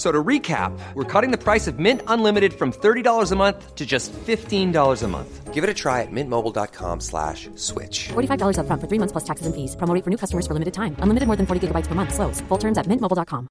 So 0.00 0.10
to 0.10 0.24
recap, 0.24 0.72
we're 0.94 1.04
cutting 1.04 1.30
the 1.30 1.36
price 1.36 1.66
of 1.68 1.78
Mint 1.78 2.00
Unlimited 2.06 2.54
from 2.54 2.72
$30 2.72 3.32
a 3.32 3.36
month 3.36 3.74
to 3.74 3.84
just 3.84 4.14
$15 4.14 4.72
a 5.02 5.08
month. 5.08 5.52
Give 5.52 5.62
it 5.62 5.68
a 5.68 5.74
try 5.74 6.00
at 6.00 6.08
mintmobile.com 6.10 7.00
slash 7.00 7.50
switch. 7.54 8.08
$45 8.08 8.56
upfront 8.56 8.80
for 8.80 8.88
three 8.88 8.98
months 8.98 9.12
plus 9.12 9.24
taxes 9.28 9.44
and 9.44 9.54
fees. 9.54 9.76
Promo 9.76 9.92
rate 9.92 10.02
for 10.02 10.08
new 10.08 10.16
customers 10.16 10.46
for 10.46 10.54
limited 10.54 10.72
time. 10.72 10.96
Unlimited 11.04 11.26
more 11.28 11.36
than 11.36 11.44
40 11.44 11.68
gigabytes 11.68 11.86
per 11.86 11.94
month. 11.94 12.14
Slows. 12.14 12.40
Full 12.48 12.58
terms 12.58 12.78
at 12.78 12.86
mintmobile.com. 12.88 13.46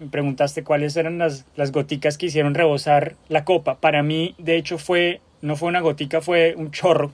Me 0.00 0.08
preguntaste 0.08 0.64
cuáles 0.64 0.96
eran 0.96 1.18
las, 1.18 1.46
las 1.54 1.70
goticas 1.70 2.18
que 2.18 2.26
hicieron 2.26 2.54
rebosar 2.54 3.14
la 3.28 3.44
copa. 3.44 3.78
Para 3.78 4.02
mí, 4.02 4.34
de 4.38 4.56
hecho, 4.56 4.76
fue 4.76 5.20
no 5.40 5.54
fue 5.54 5.68
una 5.68 5.80
gotica, 5.80 6.20
fue 6.20 6.56
un 6.56 6.72
chorro. 6.72 7.12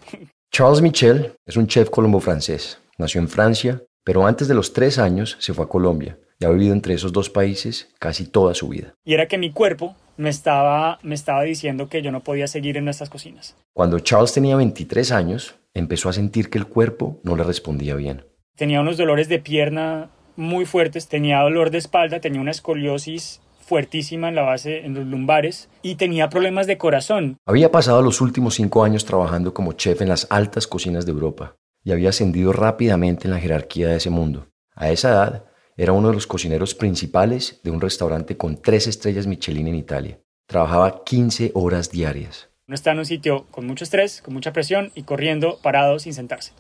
Charles 0.51 0.81
Michel 0.81 1.35
es 1.47 1.59
un 1.59 1.67
chef 1.67 1.91
colombo-francés. 1.91 2.79
Nació 2.99 3.21
en 3.21 3.29
Francia, 3.29 3.83
pero 4.05 4.27
antes 4.27 4.49
de 4.49 4.55
los 4.55 4.73
tres 4.73 4.99
años 4.99 5.37
se 5.39 5.55
fue 5.55 5.65
a 5.65 5.69
Colombia 5.69 6.19
y 6.39 6.45
ha 6.45 6.51
vivido 6.51 6.73
entre 6.73 6.95
esos 6.95 7.13
dos 7.13 7.31
países 7.31 7.89
casi 7.99 8.27
toda 8.27 8.55
su 8.55 8.69
vida. 8.69 8.95
Y 9.05 9.15
era 9.15 9.29
que 9.29 9.39
mi 9.39 9.53
cuerpo 9.53 9.95
me 10.17 10.29
estaba, 10.29 10.99
me 11.03 11.15
estaba 11.15 11.43
diciendo 11.43 11.89
que 11.89 12.03
yo 12.03 12.11
no 12.11 12.21
podía 12.21 12.47
seguir 12.47 12.77
en 12.77 12.85
nuestras 12.85 13.11
cocinas. 13.11 13.57
Cuando 13.73 14.01
Charles 14.01 14.33
tenía 14.33 14.57
23 14.57 15.13
años, 15.13 15.55
empezó 15.75 16.09
a 16.09 16.13
sentir 16.13 16.51
que 16.51 16.59
el 16.59 16.67
cuerpo 16.67 17.21
no 17.23 17.37
le 17.37 17.45
respondía 17.45 17.95
bien. 17.95 18.25
Tenía 18.57 18.81
unos 18.81 18.97
dolores 18.97 19.29
de 19.29 19.39
pierna 19.39 20.11
muy 20.37 20.67
fuertes, 20.67 21.09
tenía 21.09 21.41
dolor 21.41 21.71
de 21.71 21.79
espalda, 21.79 22.21
tenía 22.21 22.41
una 22.41 22.51
escoliosis 22.51 23.41
fuertísima 23.61 24.29
en 24.29 24.35
la 24.35 24.43
base, 24.43 24.85
en 24.85 24.95
los 24.95 25.07
lumbares, 25.07 25.69
y 25.83 25.95
tenía 25.95 26.29
problemas 26.29 26.67
de 26.67 26.77
corazón. 26.77 27.37
Había 27.47 27.71
pasado 27.71 28.03
los 28.03 28.21
últimos 28.21 28.55
cinco 28.55 28.85
años 28.85 29.05
trabajando 29.05 29.55
como 29.55 29.73
chef 29.73 30.03
en 30.03 30.09
las 30.09 30.27
altas 30.31 30.67
cocinas 30.67 31.07
de 31.07 31.13
Europa 31.13 31.55
y 31.85 31.93
había 31.93 32.11
ascendido 32.11 32.53
rápidamente 32.53 33.27
en 33.27 33.33
la 33.33 33.41
jerarquía 33.41 33.89
de 33.89 33.97
ese 33.97 34.11
mundo. 34.11 34.49
A 34.75 34.91
esa 34.91 35.11
edad, 35.11 35.45
era 35.77 35.93
uno 35.93 36.09
de 36.09 36.15
los 36.15 36.27
cocineros 36.27 36.75
principales 36.75 37.61
de 37.65 37.71
un 37.71 37.81
restaurante 37.81 38.37
con 38.37 38.61
tres 38.61 38.87
estrellas 38.87 39.27
Michelin 39.27 39.69
en 39.69 39.75
Italia. 39.75 40.21
Trabajaba 40.47 41.03
15 41.05 41.53
horas 41.55 41.91
diarias. 41.91 42.51
Uno 42.69 42.75
está 42.75 42.93
en 42.93 42.99
un 42.99 43.07
sitio 43.07 43.47
con 43.51 43.67
mucho 43.67 43.85
estrés, 43.85 44.23
con 44.23 44.35
mucha 44.35 44.53
presión 44.53 44.93
y 44.95 45.03
corriendo 45.03 45.59
parado 45.63 45.99
sin 45.99 46.15
sentarse. 46.15 46.53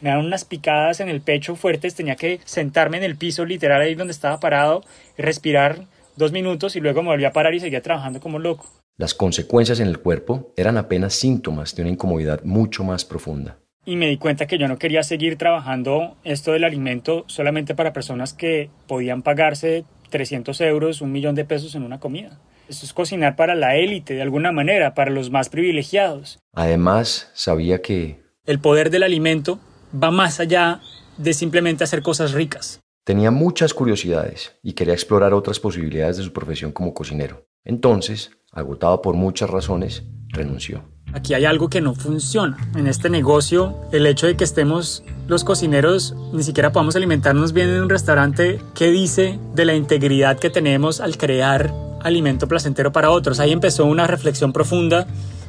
Me 0.00 0.10
daban 0.10 0.26
unas 0.26 0.44
picadas 0.44 1.00
en 1.00 1.08
el 1.08 1.20
pecho 1.20 1.56
fuertes, 1.56 1.94
tenía 1.94 2.16
que 2.16 2.40
sentarme 2.44 2.98
en 2.98 3.04
el 3.04 3.16
piso 3.16 3.44
literal 3.44 3.82
ahí 3.82 3.94
donde 3.94 4.12
estaba 4.12 4.40
parado, 4.40 4.82
respirar 5.18 5.86
dos 6.16 6.32
minutos 6.32 6.76
y 6.76 6.80
luego 6.80 7.02
me 7.02 7.08
volví 7.08 7.24
a 7.24 7.32
parar 7.32 7.54
y 7.54 7.60
seguía 7.60 7.82
trabajando 7.82 8.20
como 8.20 8.38
loco. 8.38 8.66
Las 8.96 9.14
consecuencias 9.14 9.80
en 9.80 9.88
el 9.88 9.98
cuerpo 9.98 10.52
eran 10.56 10.76
apenas 10.76 11.14
síntomas 11.14 11.74
de 11.74 11.82
una 11.82 11.90
incomodidad 11.90 12.42
mucho 12.44 12.84
más 12.84 13.04
profunda. 13.04 13.58
Y 13.86 13.96
me 13.96 14.08
di 14.08 14.18
cuenta 14.18 14.46
que 14.46 14.58
yo 14.58 14.68
no 14.68 14.78
quería 14.78 15.02
seguir 15.02 15.36
trabajando 15.36 16.16
esto 16.22 16.52
del 16.52 16.64
alimento 16.64 17.24
solamente 17.28 17.74
para 17.74 17.92
personas 17.92 18.34
que 18.34 18.70
podían 18.86 19.22
pagarse 19.22 19.84
300 20.10 20.60
euros, 20.60 21.00
un 21.00 21.12
millón 21.12 21.34
de 21.34 21.44
pesos 21.46 21.74
en 21.74 21.82
una 21.82 21.98
comida. 21.98 22.38
Esto 22.68 22.84
es 22.84 22.92
cocinar 22.92 23.36
para 23.36 23.54
la 23.54 23.76
élite 23.76 24.14
de 24.14 24.22
alguna 24.22 24.52
manera, 24.52 24.94
para 24.94 25.10
los 25.10 25.30
más 25.30 25.48
privilegiados. 25.48 26.38
Además, 26.52 27.30
sabía 27.34 27.80
que 27.80 28.20
El 28.44 28.60
poder 28.60 28.90
del 28.90 29.02
alimento 29.02 29.58
va 29.92 30.10
más 30.10 30.40
allá 30.40 30.80
de 31.16 31.32
simplemente 31.32 31.84
hacer 31.84 32.02
cosas 32.02 32.32
ricas. 32.32 32.80
tenía 33.04 33.30
muchas 33.32 33.74
curiosidades 33.74 34.56
y 34.62 34.74
quería 34.74 34.94
explorar 34.94 35.34
otras 35.34 35.58
posibilidades 35.58 36.18
de 36.18 36.22
su 36.22 36.32
profesión 36.32 36.70
como 36.70 36.94
cocinero. 36.94 37.46
Entonces, 37.64 38.30
agotado 38.52 39.02
por 39.02 39.16
muchas 39.16 39.50
razones, 39.50 40.04
renunció. 40.28 40.84
Aquí 41.12 41.34
hay 41.34 41.44
algo 41.44 41.68
que 41.68 41.80
no 41.80 41.94
funciona. 41.94 42.56
En 42.76 42.86
este 42.86 43.10
negocio, 43.10 43.76
el 43.92 44.06
hecho 44.06 44.26
de 44.26 44.36
que 44.36 44.44
estemos 44.44 45.02
los 45.26 45.44
cocineros, 45.44 46.14
ni 46.32 46.42
siquiera 46.42 46.72
podamos 46.72 46.94
alimentarnos 46.96 47.52
bien 47.52 47.68
en 47.68 47.82
un 47.82 47.90
restaurante, 47.90 48.60
¿qué 48.74 48.90
dice 48.90 49.38
de 49.54 49.64
la 49.64 49.74
integridad 49.74 50.38
que 50.38 50.50
tenemos 50.50 51.00
al 51.00 51.16
crear 51.16 51.72
alimento 52.02 52.46
placentero 52.46 52.92
para 52.92 53.10
otros? 53.10 53.40
Ahí 53.40 53.52
empezó 53.52 53.86
una 53.86 54.06
reflexión 54.06 54.52
profunda 54.52 55.06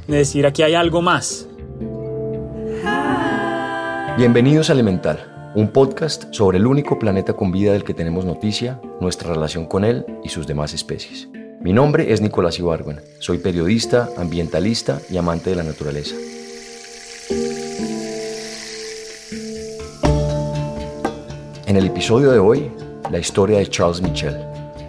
de 0.07 0.17
decir, 0.17 0.45
aquí 0.45 0.63
hay 0.63 0.73
algo 0.73 1.01
más. 1.01 1.47
Bienvenidos 4.17 4.69
a 4.69 4.73
Elemental, 4.73 5.51
un 5.55 5.69
podcast 5.69 6.33
sobre 6.33 6.57
el 6.57 6.65
único 6.65 6.97
planeta 6.97 7.33
con 7.33 7.51
vida 7.51 7.71
del 7.71 7.83
que 7.83 7.93
tenemos 7.93 8.25
noticia, 8.25 8.81
nuestra 8.99 9.33
relación 9.33 9.67
con 9.67 9.83
él 9.83 10.05
y 10.23 10.29
sus 10.29 10.47
demás 10.47 10.73
especies. 10.73 11.29
Mi 11.61 11.73
nombre 11.73 12.11
es 12.11 12.21
Nicolás 12.21 12.57
Ibargüen, 12.57 13.01
soy 13.19 13.37
periodista, 13.37 14.09
ambientalista 14.17 14.99
y 15.11 15.17
amante 15.17 15.51
de 15.51 15.57
la 15.57 15.63
naturaleza. 15.63 16.15
En 21.67 21.77
el 21.77 21.85
episodio 21.85 22.31
de 22.31 22.39
hoy, 22.39 22.71
la 23.11 23.19
historia 23.19 23.59
de 23.59 23.67
Charles 23.67 24.01
Michel 24.01 24.37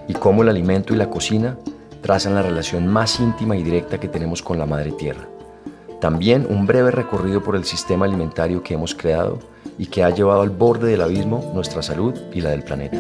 y 0.09 0.15
cómo 0.15 0.43
el 0.43 0.49
alimento 0.49 0.95
y 0.95 0.97
la 0.97 1.11
cocina 1.11 1.59
trazan 2.01 2.35
la 2.35 2.43
relación 2.43 2.87
más 2.87 3.21
íntima 3.21 3.55
y 3.55 3.63
directa 3.63 4.01
que 4.01 4.09
tenemos 4.09 4.41
con 4.41 4.59
la 4.59 4.65
madre 4.65 4.93
tierra. 4.93 5.29
También 6.01 6.47
un 6.49 6.67
breve 6.67 6.91
recorrido 6.91 7.43
por 7.43 7.55
el 7.55 7.65
sistema 7.65 8.07
alimentario 8.07 8.63
que 8.63 8.73
hemos 8.73 8.95
creado 8.95 9.41
y 9.77 9.87
que 9.87 10.05
ha 10.05 10.11
llevado 10.11 10.41
al 10.41 10.51
borde 10.51 10.91
del 10.91 11.03
abismo 11.03 11.53
nuestra 11.55 11.83
salud 11.83 12.19
y 12.33 12.41
la 12.41 12.49
del 12.49 12.63
planeta. 12.63 12.99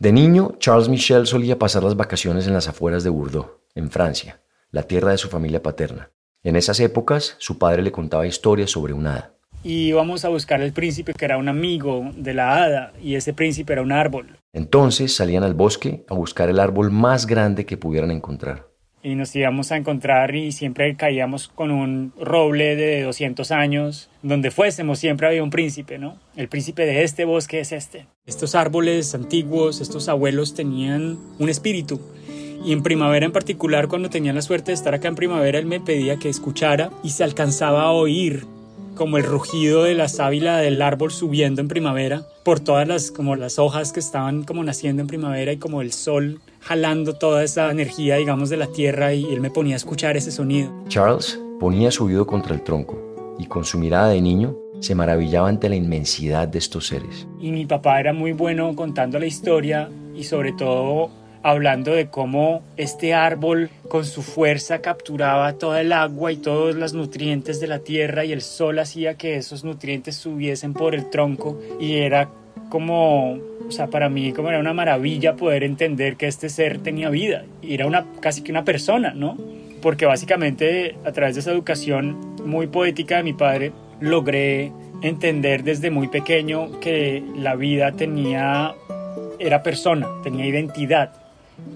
De 0.00 0.12
niño, 0.12 0.54
Charles 0.58 0.88
Michel 0.88 1.26
solía 1.26 1.58
pasar 1.58 1.82
las 1.82 1.94
vacaciones 1.94 2.46
en 2.46 2.54
las 2.54 2.68
afueras 2.68 3.04
de 3.04 3.10
Bordeaux, 3.10 3.60
en 3.74 3.90
Francia, 3.90 4.40
la 4.70 4.84
tierra 4.84 5.10
de 5.10 5.18
su 5.18 5.28
familia 5.28 5.62
paterna. 5.62 6.10
En 6.42 6.56
esas 6.56 6.80
épocas, 6.80 7.36
su 7.36 7.58
padre 7.58 7.82
le 7.82 7.92
contaba 7.92 8.26
historias 8.26 8.70
sobre 8.70 8.94
un 8.94 9.06
hada. 9.06 9.34
Y 9.62 9.88
íbamos 9.88 10.24
a 10.24 10.30
buscar 10.30 10.62
el 10.62 10.72
príncipe 10.72 11.12
que 11.12 11.26
era 11.26 11.36
un 11.36 11.50
amigo 11.50 12.12
de 12.16 12.32
la 12.32 12.62
hada 12.62 12.94
y 13.02 13.16
ese 13.16 13.34
príncipe 13.34 13.74
era 13.74 13.82
un 13.82 13.92
árbol. 13.92 14.38
Entonces 14.54 15.14
salían 15.14 15.42
al 15.44 15.52
bosque 15.52 16.06
a 16.08 16.14
buscar 16.14 16.48
el 16.48 16.60
árbol 16.60 16.90
más 16.90 17.26
grande 17.26 17.66
que 17.66 17.76
pudieran 17.76 18.10
encontrar. 18.10 18.69
Y 19.02 19.14
nos 19.14 19.34
íbamos 19.34 19.72
a 19.72 19.76
encontrar 19.76 20.34
y 20.34 20.52
siempre 20.52 20.94
caíamos 20.94 21.48
con 21.48 21.70
un 21.70 22.12
roble 22.20 22.76
de 22.76 23.02
200 23.02 23.50
años. 23.50 24.10
Donde 24.22 24.50
fuésemos 24.50 24.98
siempre 24.98 25.26
había 25.26 25.42
un 25.42 25.50
príncipe, 25.50 25.98
¿no? 25.98 26.18
El 26.36 26.48
príncipe 26.48 26.84
de 26.84 27.02
este 27.02 27.24
bosque 27.24 27.60
es 27.60 27.72
este. 27.72 28.06
Estos 28.26 28.54
árboles 28.54 29.14
antiguos, 29.14 29.80
estos 29.80 30.08
abuelos 30.08 30.54
tenían 30.54 31.18
un 31.38 31.48
espíritu. 31.48 32.00
Y 32.64 32.72
en 32.72 32.82
primavera 32.82 33.24
en 33.24 33.32
particular, 33.32 33.88
cuando 33.88 34.10
tenía 34.10 34.34
la 34.34 34.42
suerte 34.42 34.72
de 34.72 34.74
estar 34.74 34.94
acá 34.94 35.08
en 35.08 35.14
primavera, 35.14 35.58
él 35.58 35.66
me 35.66 35.80
pedía 35.80 36.18
que 36.18 36.28
escuchara 36.28 36.90
y 37.02 37.10
se 37.10 37.24
alcanzaba 37.24 37.84
a 37.84 37.92
oír 37.92 38.44
como 39.00 39.16
el 39.16 39.24
rugido 39.24 39.84
de 39.84 39.94
la 39.94 40.08
sábila 40.08 40.58
del 40.58 40.82
árbol 40.82 41.10
subiendo 41.10 41.62
en 41.62 41.68
primavera, 41.68 42.26
por 42.44 42.60
todas 42.60 42.86
las, 42.86 43.10
como 43.10 43.34
las 43.34 43.58
hojas 43.58 43.94
que 43.94 44.00
estaban 44.00 44.42
como 44.42 44.62
naciendo 44.62 45.00
en 45.00 45.08
primavera 45.08 45.54
y 45.54 45.56
como 45.56 45.80
el 45.80 45.90
sol 45.90 46.42
jalando 46.60 47.14
toda 47.14 47.42
esa 47.42 47.70
energía, 47.70 48.16
digamos, 48.16 48.50
de 48.50 48.58
la 48.58 48.66
tierra 48.66 49.14
y 49.14 49.24
él 49.24 49.40
me 49.40 49.50
ponía 49.50 49.74
a 49.74 49.78
escuchar 49.78 50.18
ese 50.18 50.30
sonido. 50.30 50.70
Charles 50.88 51.40
ponía 51.58 51.90
su 51.90 52.04
oído 52.04 52.26
contra 52.26 52.54
el 52.54 52.62
tronco 52.62 53.36
y 53.38 53.46
con 53.46 53.64
su 53.64 53.78
mirada 53.78 54.10
de 54.10 54.20
niño 54.20 54.54
se 54.80 54.94
maravillaba 54.94 55.48
ante 55.48 55.70
la 55.70 55.76
inmensidad 55.76 56.46
de 56.46 56.58
estos 56.58 56.88
seres. 56.88 57.26
Y 57.40 57.52
mi 57.52 57.64
papá 57.64 58.00
era 58.00 58.12
muy 58.12 58.32
bueno 58.32 58.76
contando 58.76 59.18
la 59.18 59.24
historia 59.24 59.88
y 60.14 60.24
sobre 60.24 60.52
todo 60.52 61.08
hablando 61.42 61.92
de 61.92 62.08
cómo 62.08 62.62
este 62.76 63.14
árbol 63.14 63.70
con 63.88 64.04
su 64.04 64.22
fuerza 64.22 64.80
capturaba 64.80 65.54
toda 65.54 65.80
el 65.80 65.92
agua 65.92 66.32
y 66.32 66.36
todos 66.36 66.74
los 66.74 66.92
nutrientes 66.92 67.60
de 67.60 67.66
la 67.66 67.80
tierra 67.80 68.24
y 68.24 68.32
el 68.32 68.42
sol 68.42 68.78
hacía 68.78 69.16
que 69.16 69.36
esos 69.36 69.64
nutrientes 69.64 70.16
subiesen 70.16 70.74
por 70.74 70.94
el 70.94 71.08
tronco. 71.10 71.60
Y 71.80 71.96
era 71.96 72.28
como, 72.68 73.32
o 73.34 73.70
sea, 73.70 73.88
para 73.88 74.08
mí 74.08 74.32
como 74.32 74.48
era 74.48 74.60
una 74.60 74.74
maravilla 74.74 75.36
poder 75.36 75.64
entender 75.64 76.16
que 76.16 76.26
este 76.26 76.48
ser 76.48 76.78
tenía 76.78 77.10
vida. 77.10 77.44
Era 77.62 77.86
una 77.86 78.06
casi 78.20 78.42
que 78.42 78.52
una 78.52 78.64
persona, 78.64 79.12
¿no? 79.14 79.36
Porque 79.82 80.06
básicamente 80.06 80.96
a 81.04 81.12
través 81.12 81.34
de 81.34 81.40
esa 81.40 81.52
educación 81.52 82.36
muy 82.44 82.66
poética 82.66 83.16
de 83.16 83.22
mi 83.22 83.32
padre 83.32 83.72
logré 84.00 84.72
entender 85.02 85.64
desde 85.64 85.90
muy 85.90 86.08
pequeño 86.08 86.78
que 86.80 87.22
la 87.36 87.56
vida 87.56 87.92
tenía 87.92 88.74
era 89.38 89.62
persona, 89.62 90.06
tenía 90.22 90.44
identidad 90.44 91.19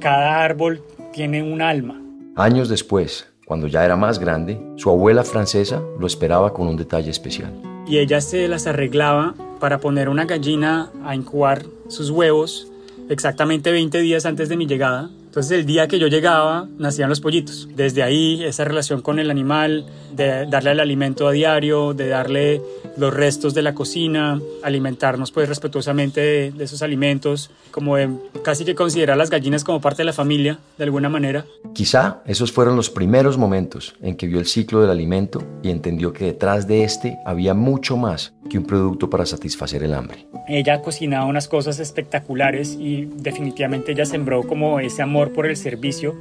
cada 0.00 0.42
árbol 0.42 0.82
tiene 1.12 1.42
un 1.42 1.62
alma. 1.62 2.00
Años 2.36 2.68
después, 2.68 3.28
cuando 3.46 3.66
ya 3.66 3.84
era 3.84 3.96
más 3.96 4.18
grande, 4.18 4.60
su 4.76 4.90
abuela 4.90 5.24
francesa 5.24 5.82
lo 5.98 6.06
esperaba 6.06 6.52
con 6.52 6.66
un 6.66 6.76
detalle 6.76 7.10
especial. 7.10 7.52
Y 7.86 7.98
ella 7.98 8.20
se 8.20 8.48
las 8.48 8.66
arreglaba 8.66 9.34
para 9.60 9.78
poner 9.78 10.08
una 10.08 10.24
gallina 10.24 10.90
a 11.04 11.14
incubar 11.14 11.64
sus 11.88 12.10
huevos 12.10 12.68
exactamente 13.08 13.70
20 13.70 14.00
días 14.00 14.24
antes 14.24 14.48
de 14.48 14.56
mi 14.56 14.66
llegada 14.66 15.10
entonces 15.34 15.58
el 15.58 15.66
día 15.66 15.88
que 15.88 15.98
yo 15.98 16.06
llegaba 16.06 16.68
nacían 16.78 17.08
los 17.08 17.20
pollitos. 17.20 17.68
Desde 17.74 18.04
ahí 18.04 18.44
esa 18.44 18.62
relación 18.62 19.02
con 19.02 19.18
el 19.18 19.32
animal, 19.32 19.84
de 20.12 20.46
darle 20.46 20.70
el 20.70 20.78
alimento 20.78 21.26
a 21.26 21.32
diario, 21.32 21.92
de 21.92 22.06
darle 22.06 22.62
los 22.96 23.12
restos 23.12 23.54
de 23.54 23.62
la 23.62 23.74
cocina, 23.74 24.40
alimentarnos 24.62 25.32
pues 25.32 25.48
respetuosamente 25.48 26.20
de, 26.20 26.64
esos 26.64 26.82
alimentos, 26.82 27.50
como 27.70 27.96
de 27.96 28.08
casi 28.42 28.64
que 28.64 28.74
considerar 28.74 29.16
las 29.16 29.30
gallinas 29.30 29.64
como 29.64 29.80
parte 29.80 29.98
de 29.98 30.06
la 30.06 30.12
familia 30.12 30.58
de 30.78 30.84
alguna 30.84 31.08
manera. 31.08 31.44
Quizá 31.74 32.22
esos 32.26 32.52
fueron 32.52 32.76
los 32.76 32.90
primeros 32.90 33.36
momentos 33.38 33.94
en 34.00 34.16
que 34.16 34.26
vio 34.26 34.38
el 34.38 34.46
ciclo 34.46 34.80
del 34.80 34.90
alimento 34.90 35.42
y 35.62 35.70
entendió 35.70 36.12
que 36.12 36.26
detrás 36.26 36.66
de 36.66 36.84
este 36.84 37.18
había 37.26 37.54
mucho 37.54 37.96
más 37.96 38.34
que 38.48 38.58
un 38.58 38.64
producto 38.64 39.10
para 39.10 39.26
satisfacer 39.26 39.82
el 39.82 39.94
hambre. 39.94 40.26
Ella 40.48 40.82
cocinaba 40.82 41.24
unas 41.24 41.48
cosas 41.48 41.80
espectaculares 41.80 42.76
y 42.78 43.06
definitivamente 43.16 43.92
ella 43.92 44.06
sembró 44.06 44.42
como 44.42 44.80
ese 44.80 45.02
amor 45.02 45.32
por 45.32 45.46
el 45.46 45.56
servicio, 45.56 46.14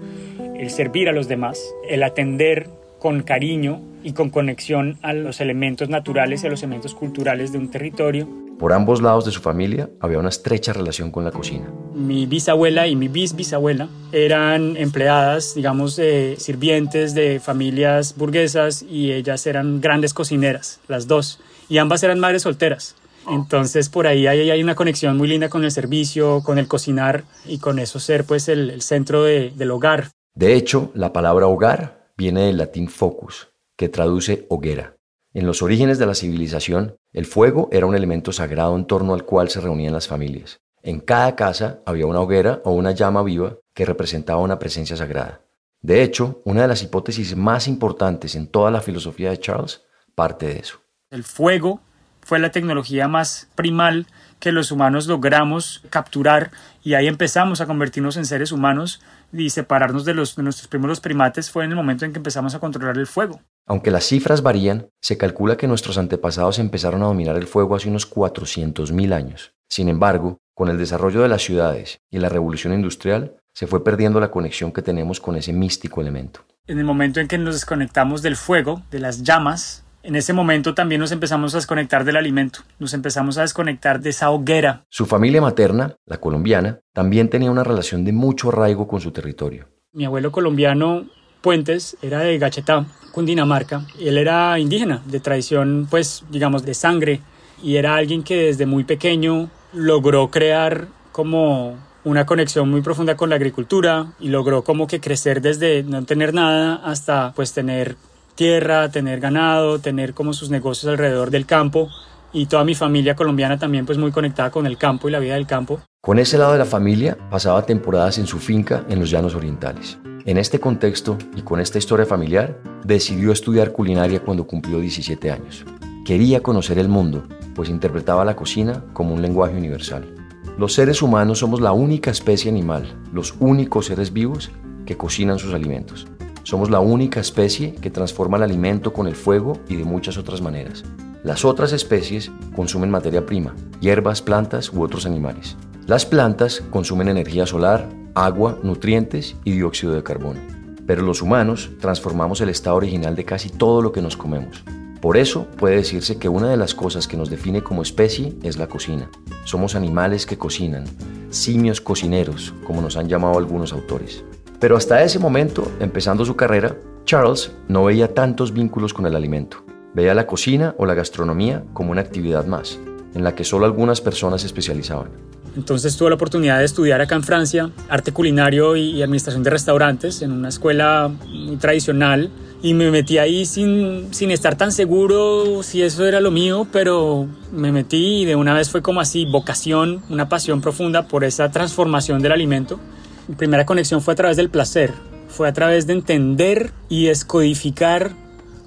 el 0.58 0.70
servir 0.70 1.10
a 1.10 1.12
los 1.12 1.28
demás, 1.28 1.60
el 1.90 2.04
atender 2.04 2.70
con 3.04 3.22
cariño 3.22 3.82
y 4.02 4.14
con 4.14 4.30
conexión 4.30 4.98
a 5.02 5.12
los 5.12 5.42
elementos 5.42 5.90
naturales 5.90 6.42
y 6.42 6.48
a 6.48 6.50
los 6.50 6.64
elementos 6.64 6.96
culturales 6.96 7.52
de 7.52 7.58
un 7.58 7.70
territorio. 7.70 8.30
Por 8.58 8.72
ambos 8.72 9.02
lados 9.02 9.26
de 9.26 9.32
su 9.32 9.42
familia 9.42 9.90
había 10.00 10.20
una 10.20 10.30
estrecha 10.30 10.72
relación 10.72 11.12
con 11.12 11.26
la 11.26 11.32
cocina. 11.32 11.70
Mi 11.94 12.26
bisabuela 12.28 12.88
y 12.88 12.96
mi 12.96 13.10
bisbisabuela 13.10 13.90
eran 14.14 14.78
empleadas, 14.78 15.54
digamos, 15.54 16.00
sirvientes 16.38 17.14
de 17.14 17.42
familias 17.42 18.16
burguesas 18.16 18.84
y 18.84 19.12
ellas 19.12 19.46
eran 19.48 19.82
grandes 19.82 20.14
cocineras, 20.14 20.80
las 20.88 21.06
dos, 21.06 21.42
y 21.68 21.80
ambas 21.80 22.04
eran 22.04 22.22
madres 22.22 22.44
solteras. 22.44 22.96
Entonces 23.30 23.90
por 23.90 24.08
ahí 24.08 24.28
hay, 24.28 24.64
una 24.64 24.76
conexión 24.76 25.18
muy 25.18 25.28
linda 25.28 25.50
con 25.50 25.66
el 25.66 25.72
servicio, 25.72 26.42
con 26.42 26.58
el 26.58 26.70
cocinar 26.70 27.26
y 27.46 27.58
con 27.58 27.80
eso 27.80 28.00
ser 28.00 28.24
pues 28.24 28.48
el, 28.48 28.82
centro 28.82 29.24
del 29.24 29.72
hogar. 29.72 30.08
De 30.36 30.56
hecho, 30.56 30.90
la 30.96 31.12
palabra 31.12 31.48
hogar 31.48 32.03
viene 32.16 32.46
del 32.46 32.58
latín 32.58 32.88
focus, 32.88 33.52
que 33.78 33.90
traduce 33.90 34.46
hoguera. 34.50 34.96
En 35.34 35.48
los 35.48 35.62
orígenes 35.62 35.98
de 35.98 36.06
la 36.06 36.14
civilización, 36.14 36.96
el 37.12 37.26
fuego 37.26 37.70
era 37.72 37.86
un 37.86 37.96
elemento 37.96 38.32
sagrado 38.32 38.76
en 38.76 38.86
torno 38.86 39.14
al 39.14 39.26
cual 39.26 39.50
se 39.50 39.62
reunían 39.62 39.94
las 39.94 40.08
familias. 40.08 40.60
En 40.84 41.00
cada 41.00 41.36
casa 41.36 41.82
había 41.86 42.06
una 42.06 42.20
hoguera 42.20 42.62
o 42.66 42.72
una 42.72 42.92
llama 42.92 43.24
viva 43.24 43.58
que 43.74 43.86
representaba 43.86 44.42
una 44.42 44.60
presencia 44.60 44.96
sagrada. 44.96 45.42
De 45.82 46.04
hecho, 46.04 46.42
una 46.46 46.62
de 46.62 46.68
las 46.68 46.84
hipótesis 46.84 47.36
más 47.36 47.68
importantes 47.68 48.36
en 48.36 48.48
toda 48.48 48.70
la 48.70 48.82
filosofía 48.82 49.32
de 49.32 49.40
Charles 49.40 49.82
parte 50.14 50.48
de 50.48 50.60
eso. 50.60 50.80
El 51.10 51.24
fuego 51.24 51.82
fue 52.22 52.40
la 52.40 52.52
tecnología 52.52 53.08
más 53.08 53.50
primal 53.56 54.08
que 54.44 54.52
los 54.52 54.74
humanos 54.74 55.08
logramos 55.08 55.82
capturar 55.90 56.52
y 56.84 56.96
ahí 56.96 57.08
empezamos 57.08 57.62
a 57.62 57.66
convertirnos 57.66 58.18
en 58.18 58.26
seres 58.26 58.52
humanos 58.52 59.02
y 59.32 59.52
separarnos 59.52 60.04
de, 60.04 60.14
los, 60.14 60.36
de 60.36 60.44
nuestros 60.44 60.68
primeros 60.68 61.00
primates 61.00 61.50
fue 61.50 61.64
en 61.64 61.70
el 61.70 61.78
momento 61.78 62.04
en 62.04 62.12
que 62.12 62.18
empezamos 62.18 62.54
a 62.54 62.60
controlar 62.60 62.98
el 62.98 63.08
fuego. 63.08 63.40
Aunque 63.66 63.90
las 63.90 64.04
cifras 64.04 64.42
varían, 64.42 64.90
se 65.02 65.18
calcula 65.18 65.56
que 65.56 65.70
nuestros 65.70 65.98
antepasados 65.98 66.60
empezaron 66.60 67.04
a 67.04 67.06
dominar 67.06 67.38
el 67.38 67.48
fuego 67.48 67.74
hace 67.74 67.88
unos 67.88 68.12
400.000 68.14 69.14
años. 69.14 69.54
Sin 69.70 69.88
embargo, 69.88 70.40
con 70.54 70.68
el 70.68 70.78
desarrollo 70.78 71.22
de 71.22 71.30
las 71.30 71.42
ciudades 71.42 72.02
y 72.12 72.20
la 72.20 72.28
revolución 72.28 72.74
industrial, 72.74 73.38
se 73.54 73.66
fue 73.66 73.82
perdiendo 73.82 74.20
la 74.20 74.30
conexión 74.30 74.74
que 74.74 74.82
tenemos 74.82 75.22
con 75.22 75.38
ese 75.38 75.54
místico 75.54 76.02
elemento. 76.02 76.42
En 76.68 76.80
el 76.80 76.84
momento 76.84 77.22
en 77.22 77.30
que 77.30 77.38
nos 77.38 77.56
desconectamos 77.56 78.22
del 78.22 78.36
fuego, 78.36 78.82
de 78.92 79.00
las 79.00 79.24
llamas, 79.24 79.86
en 80.04 80.16
ese 80.18 80.34
momento 80.34 80.74
también 80.74 81.00
nos 81.00 81.12
empezamos 81.12 81.54
a 81.54 81.58
desconectar 81.58 82.04
del 82.04 82.18
alimento, 82.18 82.60
nos 82.78 82.94
empezamos 82.94 83.38
a 83.38 83.42
desconectar 83.42 84.02
de 84.02 84.10
esa 84.10 84.30
hoguera. 84.30 84.84
Su 84.90 85.06
familia 85.06 85.42
materna, 85.42 85.96
la 86.06 86.18
colombiana, 86.18 86.80
también 86.94 87.30
tenía 87.30 87.50
una 87.50 87.64
relación 87.64 88.04
de 88.04 88.12
mucho 88.12 88.50
arraigo 88.50 88.88
con 88.88 89.00
su 89.00 89.12
territorio. 89.12 89.68
Mi 89.94 90.06
abuelo 90.06 90.32
colombiano 90.32 91.06
Puentes 91.42 91.98
era 92.02 92.20
de 92.20 92.38
Gachetá, 92.38 92.86
Cundinamarca. 93.12 93.86
Él 94.00 94.18
era 94.18 94.58
indígena, 94.60 95.02
de 95.06 95.20
tradición, 95.20 95.88
pues, 95.90 96.24
digamos, 96.30 96.66
de 96.66 96.74
sangre, 96.74 97.22
y 97.62 97.78
era 97.78 97.96
alguien 97.96 98.24
que 98.24 98.44
desde 98.44 98.66
muy 98.66 98.84
pequeño 98.84 99.50
logró 99.74 100.30
crear 100.32 100.88
como 101.12 101.78
una 102.04 102.26
conexión 102.26 102.70
muy 102.70 102.82
profunda 102.82 103.16
con 103.16 103.30
la 103.30 103.36
agricultura 103.36 104.14
y 104.20 104.28
logró 104.28 104.64
como 104.64 104.88
que 104.88 105.00
crecer 105.00 105.42
desde 105.42 105.84
no 105.84 106.04
tener 106.04 106.34
nada 106.34 106.76
hasta 106.84 107.32
pues 107.34 107.54
tener 107.54 107.96
tierra, 108.36 108.90
tener 108.90 109.20
ganado, 109.20 109.80
tener 109.80 110.14
como 110.14 110.34
sus 110.34 110.50
negocios 110.50 110.92
alrededor 110.92 111.32
del 111.32 111.46
campo 111.46 111.90
y 112.34 112.48
toda 112.48 112.64
mi 112.64 112.76
familia 112.76 113.16
colombiana 113.16 113.58
también 113.58 113.86
pues 113.86 113.98
muy 113.98 114.12
conectada 114.12 114.52
con 114.52 114.66
el 114.66 114.78
campo 114.78 115.08
y 115.08 115.12
la 115.12 115.20
vida 115.20 115.36
del 115.36 115.48
campo. 115.48 115.80
Con 116.02 116.20
ese 116.20 116.38
lado 116.38 116.54
de 116.54 116.60
la 116.60 116.66
familia 116.66 117.18
pasaba 117.30 117.66
temporadas 117.66 118.18
en 118.18 118.28
su 118.28 118.40
finca 118.40 118.84
en 118.90 119.00
los 119.00 119.10
llanos 119.10 119.36
orientales. 119.36 119.98
En 120.26 120.38
este 120.38 120.60
contexto 120.60 121.18
y 121.36 121.42
con 121.42 121.60
esta 121.60 121.78
historia 121.78 122.06
familiar, 122.06 122.58
decidió 122.84 123.32
estudiar 123.32 123.72
culinaria 123.72 124.22
cuando 124.22 124.48
cumplió 124.48 124.80
17 124.80 125.32
años. 125.32 125.66
Quería 126.06 126.42
conocer 126.42 126.80
el 126.80 126.90
mundo, 126.90 127.24
pues 127.56 127.70
interpretaba 127.70 128.26
la 128.26 128.36
cocina 128.36 128.84
como 128.94 129.14
un 129.14 129.22
lenguaje 129.22 129.56
universal. 129.56 130.14
Los 130.58 130.74
seres 130.74 131.02
humanos 131.02 131.40
somos 131.40 131.62
la 131.62 131.72
única 131.72 132.12
especie 132.12 132.50
animal, 132.50 132.94
los 133.12 133.36
únicos 133.40 133.88
seres 133.88 134.14
vivos 134.14 134.52
que 134.86 134.98
cocinan 134.98 135.40
sus 135.40 135.54
alimentos. 135.54 136.08
Somos 136.44 136.70
la 136.70 136.82
única 136.82 137.22
especie 137.22 137.74
que 137.76 137.90
transforma 137.90 138.36
el 138.36 138.44
alimento 138.44 138.92
con 138.92 139.08
el 139.08 139.16
fuego 139.16 139.60
y 139.70 139.78
de 139.78 139.86
muchas 139.86 140.18
otras 140.18 140.42
maneras. 140.42 140.84
Las 141.24 141.46
otras 141.46 141.72
especies 141.72 142.32
consumen 142.54 142.92
materia 142.92 143.26
prima, 143.26 143.56
hierbas, 143.80 144.22
plantas 144.22 144.72
u 144.74 144.84
otros 144.84 145.06
animales. 145.06 145.56
Las 145.88 146.06
plantas 146.06 146.62
consumen 146.70 147.08
energía 147.08 147.46
solar, 147.46 147.88
agua, 148.14 148.60
nutrientes 148.62 149.38
y 149.46 149.54
dióxido 149.54 149.94
de 149.94 150.04
carbono. 150.04 150.42
Pero 150.86 151.02
los 151.02 151.22
humanos 151.22 151.72
transformamos 151.80 152.42
el 152.42 152.50
estado 152.50 152.76
original 152.76 153.16
de 153.16 153.24
casi 153.24 153.50
todo 153.50 153.82
lo 153.82 153.94
que 153.94 154.02
nos 154.02 154.18
comemos. 154.18 154.66
Por 155.02 155.16
eso 155.16 155.48
puede 155.58 155.78
decirse 155.78 156.18
que 156.18 156.28
una 156.28 156.50
de 156.50 156.58
las 156.58 156.76
cosas 156.76 157.08
que 157.08 157.16
nos 157.16 157.30
define 157.30 157.64
como 157.64 157.82
especie 157.82 158.36
es 158.44 158.58
la 158.58 158.68
cocina. 158.68 159.10
Somos 159.46 159.76
animales 159.76 160.26
que 160.26 160.38
cocinan, 160.38 160.84
simios 161.30 161.80
cocineros, 161.80 162.54
como 162.66 162.82
nos 162.82 162.98
han 162.98 163.08
llamado 163.08 163.38
algunos 163.38 163.72
autores. 163.72 164.26
Pero 164.64 164.78
hasta 164.78 165.04
ese 165.04 165.20
momento, 165.20 165.70
empezando 165.82 166.24
su 166.24 166.38
carrera, 166.38 166.78
Charles 167.04 167.52
no 167.68 167.84
veía 167.84 168.14
tantos 168.14 168.54
vínculos 168.54 168.94
con 168.94 169.06
el 169.06 169.14
alimento. 169.14 169.58
Veía 169.94 170.14
la 170.14 170.26
cocina 170.26 170.74
o 170.78 170.86
la 170.86 170.94
gastronomía 170.94 171.66
como 171.74 171.92
una 171.92 172.00
actividad 172.00 172.46
más, 172.46 172.80
en 173.14 173.26
la 173.26 173.36
que 173.36 173.44
solo 173.44 173.66
algunas 173.66 174.00
personas 174.00 174.40
se 174.40 174.48
especializaban. 174.48 175.10
Entonces 175.58 175.98
tuve 175.98 176.12
la 176.12 176.16
oportunidad 176.16 176.60
de 176.60 176.64
estudiar 176.64 177.02
acá 177.02 177.16
en 177.16 177.24
Francia 177.24 177.72
arte 177.90 178.14
culinario 178.14 178.78
y, 178.78 179.04
administración 179.04 179.44
de 179.44 179.50
restaurantes 179.50 180.22
en 180.22 180.32
una 180.32 180.48
escuela 180.48 181.12
muy 181.28 181.58
tradicional 181.58 182.32
y 182.62 182.74
me 182.74 182.90
metí 182.90 183.18
ahí 183.18 183.46
sin, 183.46 184.14
sin 184.14 184.32
estar 184.32 184.56
tan 184.56 184.72
seguro 184.72 185.62
si 185.62 185.82
eso 185.82 186.06
era 186.06 186.22
lo 186.22 186.32
mío, 186.32 186.66
pero 186.72 187.28
me 187.52 187.74
metí 187.74 188.22
y 188.22 188.26
de 188.26 188.38
una 188.38 188.54
vez 188.54 188.70
fue 188.70 188.82
como 188.82 189.02
así, 189.02 189.26
vocación, 189.26 190.02
una 190.10 190.30
pasión 190.30 190.62
profunda 190.62 191.10
por 191.10 191.26
esa 191.26 191.52
transformación 191.52 192.22
del 192.22 192.32
alimento 192.32 192.80
mi 193.28 193.36
primera 193.36 193.66
conexión 193.66 194.02
fue 194.02 194.14
a 194.14 194.18
través 194.18 194.38
del 194.38 194.50
placer, 194.50 194.94
fue 195.28 195.48
a 195.48 195.54
través 195.54 195.88
de 195.88 195.94
entender 195.94 196.72
y 196.90 197.06
descodificar 197.06 198.12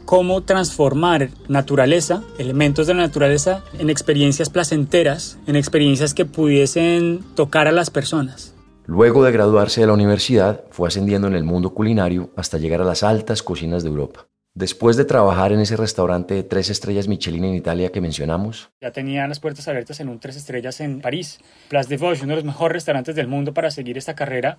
cómo 0.05 0.43
transformar 0.43 1.31
naturaleza, 1.49 2.23
elementos 2.39 2.87
de 2.87 2.95
la 2.95 3.03
naturaleza, 3.03 3.63
en 3.79 3.91
experiencias 3.91 4.51
placenteras, 4.51 5.39
en 5.47 5.57
experiencias 5.57 6.15
que 6.15 6.25
pudiesen 6.25 7.25
tocar 7.35 7.67
a 7.67 7.73
las 7.73 7.91
personas. 7.91 8.55
Luego 8.87 9.25
de 9.25 9.33
graduarse 9.33 9.81
de 9.81 9.89
la 9.89 9.93
universidad, 9.93 10.63
fue 10.71 10.89
ascendiendo 10.89 11.27
en 11.27 11.35
el 11.35 11.43
mundo 11.43 11.75
culinario 11.75 12.31
hasta 12.37 12.57
llegar 12.57 12.81
a 12.81 12.85
las 12.85 13.03
altas 13.03 13.43
cocinas 13.43 13.83
de 13.83 13.89
Europa. 13.89 14.29
Después 14.57 14.97
de 14.97 15.05
trabajar 15.05 15.53
en 15.53 15.61
ese 15.61 15.77
restaurante 15.77 16.33
de 16.33 16.43
tres 16.43 16.71
estrellas 16.71 17.09
Michelin 17.09 17.45
en 17.45 17.55
Italia 17.55 17.93
que 17.93 18.01
mencionamos, 18.01 18.71
ya 18.81 18.91
tenía 18.91 19.29
las 19.29 19.39
puertas 19.39 19.69
abiertas 19.69 20.01
en 20.01 20.09
un 20.09 20.19
tres 20.19 20.35
estrellas 20.35 20.81
en 20.81 21.03
París, 21.03 21.41
Place 21.69 21.91
de 21.91 21.99
Vosges, 21.99 22.23
uno 22.23 22.31
de 22.31 22.37
los 22.37 22.45
mejores 22.47 22.77
restaurantes 22.77 23.15
del 23.15 23.29
mundo 23.29 23.53
para 23.53 23.71
seguir 23.71 23.99
esta 23.99 24.15
carrera. 24.15 24.57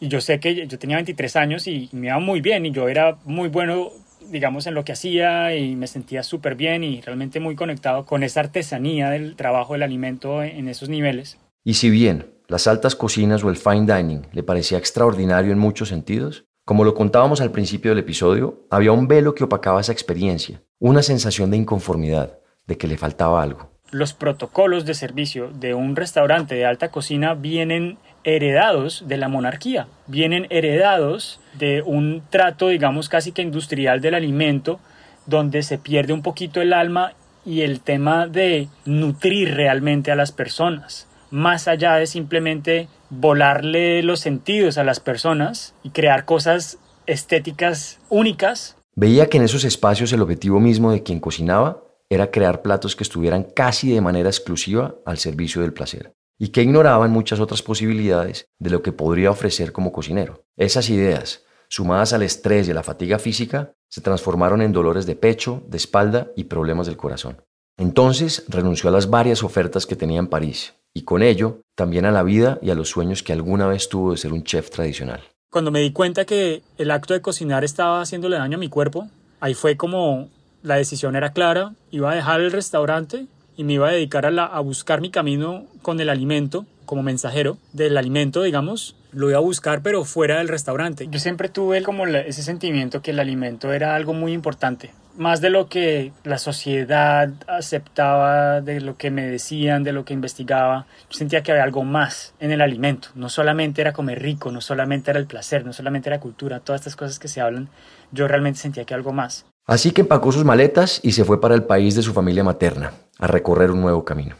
Y 0.00 0.08
yo 0.08 0.20
sé 0.20 0.40
que 0.40 0.66
yo 0.66 0.78
tenía 0.80 0.96
23 0.96 1.36
años 1.36 1.68
y 1.68 1.88
me 1.92 2.08
iba 2.08 2.18
muy 2.18 2.40
bien 2.40 2.66
y 2.66 2.72
yo 2.72 2.88
era 2.88 3.18
muy 3.24 3.48
bueno 3.48 3.92
digamos, 4.28 4.66
en 4.66 4.74
lo 4.74 4.84
que 4.84 4.92
hacía 4.92 5.54
y 5.56 5.76
me 5.76 5.86
sentía 5.86 6.22
súper 6.22 6.54
bien 6.54 6.84
y 6.84 7.00
realmente 7.00 7.40
muy 7.40 7.54
conectado 7.54 8.04
con 8.04 8.22
esa 8.22 8.40
artesanía 8.40 9.10
del 9.10 9.36
trabajo 9.36 9.72
del 9.72 9.82
alimento 9.82 10.42
en 10.42 10.68
esos 10.68 10.88
niveles. 10.88 11.38
Y 11.64 11.74
si 11.74 11.88
bien 11.88 12.26
las 12.48 12.66
altas 12.66 12.96
cocinas 12.96 13.44
o 13.44 13.50
el 13.50 13.56
fine 13.56 13.86
dining 13.86 14.26
le 14.32 14.42
parecía 14.42 14.76
extraordinario 14.78 15.52
en 15.52 15.58
muchos 15.58 15.88
sentidos, 15.88 16.44
como 16.70 16.84
lo 16.84 16.94
contábamos 16.94 17.40
al 17.40 17.50
principio 17.50 17.90
del 17.90 17.98
episodio, 17.98 18.60
había 18.70 18.92
un 18.92 19.08
velo 19.08 19.34
que 19.34 19.42
opacaba 19.42 19.80
esa 19.80 19.90
experiencia, 19.90 20.62
una 20.78 21.02
sensación 21.02 21.50
de 21.50 21.56
inconformidad, 21.56 22.38
de 22.68 22.78
que 22.78 22.86
le 22.86 22.96
faltaba 22.96 23.42
algo. 23.42 23.72
Los 23.90 24.12
protocolos 24.12 24.86
de 24.86 24.94
servicio 24.94 25.50
de 25.52 25.74
un 25.74 25.96
restaurante 25.96 26.54
de 26.54 26.66
alta 26.66 26.92
cocina 26.92 27.34
vienen 27.34 27.98
heredados 28.22 29.02
de 29.08 29.16
la 29.16 29.26
monarquía, 29.26 29.88
vienen 30.06 30.46
heredados 30.48 31.40
de 31.58 31.82
un 31.82 32.22
trato, 32.30 32.68
digamos, 32.68 33.08
casi 33.08 33.32
que 33.32 33.42
industrial 33.42 34.00
del 34.00 34.14
alimento, 34.14 34.78
donde 35.26 35.64
se 35.64 35.76
pierde 35.76 36.12
un 36.12 36.22
poquito 36.22 36.60
el 36.60 36.72
alma 36.72 37.14
y 37.44 37.62
el 37.62 37.80
tema 37.80 38.28
de 38.28 38.68
nutrir 38.84 39.56
realmente 39.56 40.12
a 40.12 40.14
las 40.14 40.30
personas, 40.30 41.08
más 41.32 41.66
allá 41.66 41.96
de 41.96 42.06
simplemente 42.06 42.86
volarle 43.10 44.02
los 44.02 44.20
sentidos 44.20 44.78
a 44.78 44.84
las 44.84 45.00
personas 45.00 45.74
y 45.82 45.90
crear 45.90 46.24
cosas 46.24 46.78
estéticas 47.06 47.98
únicas. 48.08 48.76
Veía 48.94 49.28
que 49.28 49.36
en 49.36 49.44
esos 49.44 49.64
espacios 49.64 50.12
el 50.12 50.22
objetivo 50.22 50.60
mismo 50.60 50.92
de 50.92 51.02
quien 51.02 51.20
cocinaba 51.20 51.82
era 52.08 52.30
crear 52.30 52.62
platos 52.62 52.96
que 52.96 53.04
estuvieran 53.04 53.44
casi 53.44 53.92
de 53.92 54.00
manera 54.00 54.28
exclusiva 54.28 54.96
al 55.04 55.18
servicio 55.18 55.62
del 55.62 55.72
placer 55.72 56.12
y 56.38 56.48
que 56.48 56.62
ignoraban 56.62 57.10
muchas 57.10 57.38
otras 57.38 57.62
posibilidades 57.62 58.46
de 58.58 58.70
lo 58.70 58.82
que 58.82 58.92
podría 58.92 59.30
ofrecer 59.30 59.72
como 59.72 59.92
cocinero. 59.92 60.44
Esas 60.56 60.88
ideas, 60.88 61.44
sumadas 61.68 62.12
al 62.12 62.22
estrés 62.22 62.66
y 62.66 62.70
a 62.70 62.74
la 62.74 62.82
fatiga 62.82 63.18
física, 63.18 63.72
se 63.88 64.00
transformaron 64.00 64.62
en 64.62 64.72
dolores 64.72 65.06
de 65.06 65.16
pecho, 65.16 65.62
de 65.68 65.76
espalda 65.76 66.30
y 66.36 66.44
problemas 66.44 66.86
del 66.86 66.96
corazón. 66.96 67.44
Entonces 67.76 68.44
renunció 68.48 68.88
a 68.88 68.92
las 68.92 69.10
varias 69.10 69.42
ofertas 69.42 69.86
que 69.86 69.96
tenía 69.96 70.18
en 70.18 70.28
París 70.28 70.74
y 70.94 71.02
con 71.02 71.22
ello 71.22 71.60
también 71.74 72.04
a 72.04 72.10
la 72.10 72.22
vida 72.22 72.58
y 72.62 72.70
a 72.70 72.74
los 72.74 72.88
sueños 72.88 73.22
que 73.22 73.32
alguna 73.32 73.66
vez 73.66 73.88
tuvo 73.88 74.12
de 74.12 74.18
ser 74.18 74.32
un 74.32 74.44
chef 74.44 74.70
tradicional. 74.70 75.22
Cuando 75.50 75.70
me 75.70 75.80
di 75.80 75.92
cuenta 75.92 76.24
que 76.24 76.62
el 76.78 76.90
acto 76.90 77.14
de 77.14 77.22
cocinar 77.22 77.64
estaba 77.64 78.00
haciéndole 78.00 78.36
daño 78.36 78.56
a 78.56 78.60
mi 78.60 78.68
cuerpo, 78.68 79.08
ahí 79.40 79.54
fue 79.54 79.76
como 79.76 80.28
la 80.62 80.76
decisión 80.76 81.16
era 81.16 81.32
clara, 81.32 81.74
iba 81.90 82.12
a 82.12 82.14
dejar 82.14 82.40
el 82.40 82.52
restaurante 82.52 83.26
y 83.56 83.64
me 83.64 83.74
iba 83.74 83.88
a 83.88 83.92
dedicar 83.92 84.26
a, 84.26 84.44
a 84.46 84.60
buscar 84.60 85.00
mi 85.00 85.10
camino 85.10 85.64
con 85.82 86.00
el 86.00 86.08
alimento, 86.08 86.66
como 86.86 87.02
mensajero 87.02 87.56
del 87.72 87.96
alimento, 87.96 88.42
digamos, 88.42 88.96
lo 89.12 89.28
iba 89.28 89.38
a 89.38 89.42
buscar, 89.42 89.82
pero 89.82 90.04
fuera 90.04 90.38
del 90.38 90.48
restaurante. 90.48 91.08
Yo 91.10 91.18
siempre 91.18 91.48
tuve 91.48 91.82
como 91.82 92.06
ese 92.06 92.42
sentimiento 92.42 93.02
que 93.02 93.10
el 93.10 93.18
alimento 93.18 93.72
era 93.72 93.94
algo 93.94 94.12
muy 94.12 94.32
importante, 94.32 94.92
más 95.20 95.42
de 95.42 95.50
lo 95.50 95.68
que 95.68 96.12
la 96.24 96.38
sociedad 96.38 97.28
aceptaba, 97.46 98.62
de 98.62 98.80
lo 98.80 98.96
que 98.96 99.10
me 99.10 99.26
decían, 99.26 99.84
de 99.84 99.92
lo 99.92 100.06
que 100.06 100.14
investigaba. 100.14 100.86
Yo 101.10 101.18
sentía 101.18 101.42
que 101.42 101.52
había 101.52 101.62
algo 101.62 101.84
más 101.84 102.32
en 102.40 102.52
el 102.52 102.62
alimento. 102.62 103.08
No 103.14 103.28
solamente 103.28 103.82
era 103.82 103.92
comer 103.92 104.22
rico, 104.22 104.50
no 104.50 104.62
solamente 104.62 105.10
era 105.10 105.20
el 105.20 105.26
placer, 105.26 105.66
no 105.66 105.74
solamente 105.74 106.08
era 106.08 106.20
cultura, 106.20 106.60
todas 106.60 106.80
estas 106.80 106.96
cosas 106.96 107.18
que 107.18 107.28
se 107.28 107.42
hablan. 107.42 107.68
Yo 108.12 108.28
realmente 108.28 108.60
sentía 108.60 108.86
que 108.86 108.94
algo 108.94 109.12
más. 109.12 109.44
Así 109.66 109.90
que 109.90 110.00
empacó 110.00 110.32
sus 110.32 110.46
maletas 110.46 111.00
y 111.02 111.12
se 111.12 111.26
fue 111.26 111.38
para 111.38 111.54
el 111.54 111.64
país 111.64 111.94
de 111.94 112.02
su 112.02 112.14
familia 112.14 112.42
materna, 112.42 112.94
a 113.18 113.26
recorrer 113.26 113.70
un 113.70 113.82
nuevo 113.82 114.06
camino. 114.06 114.36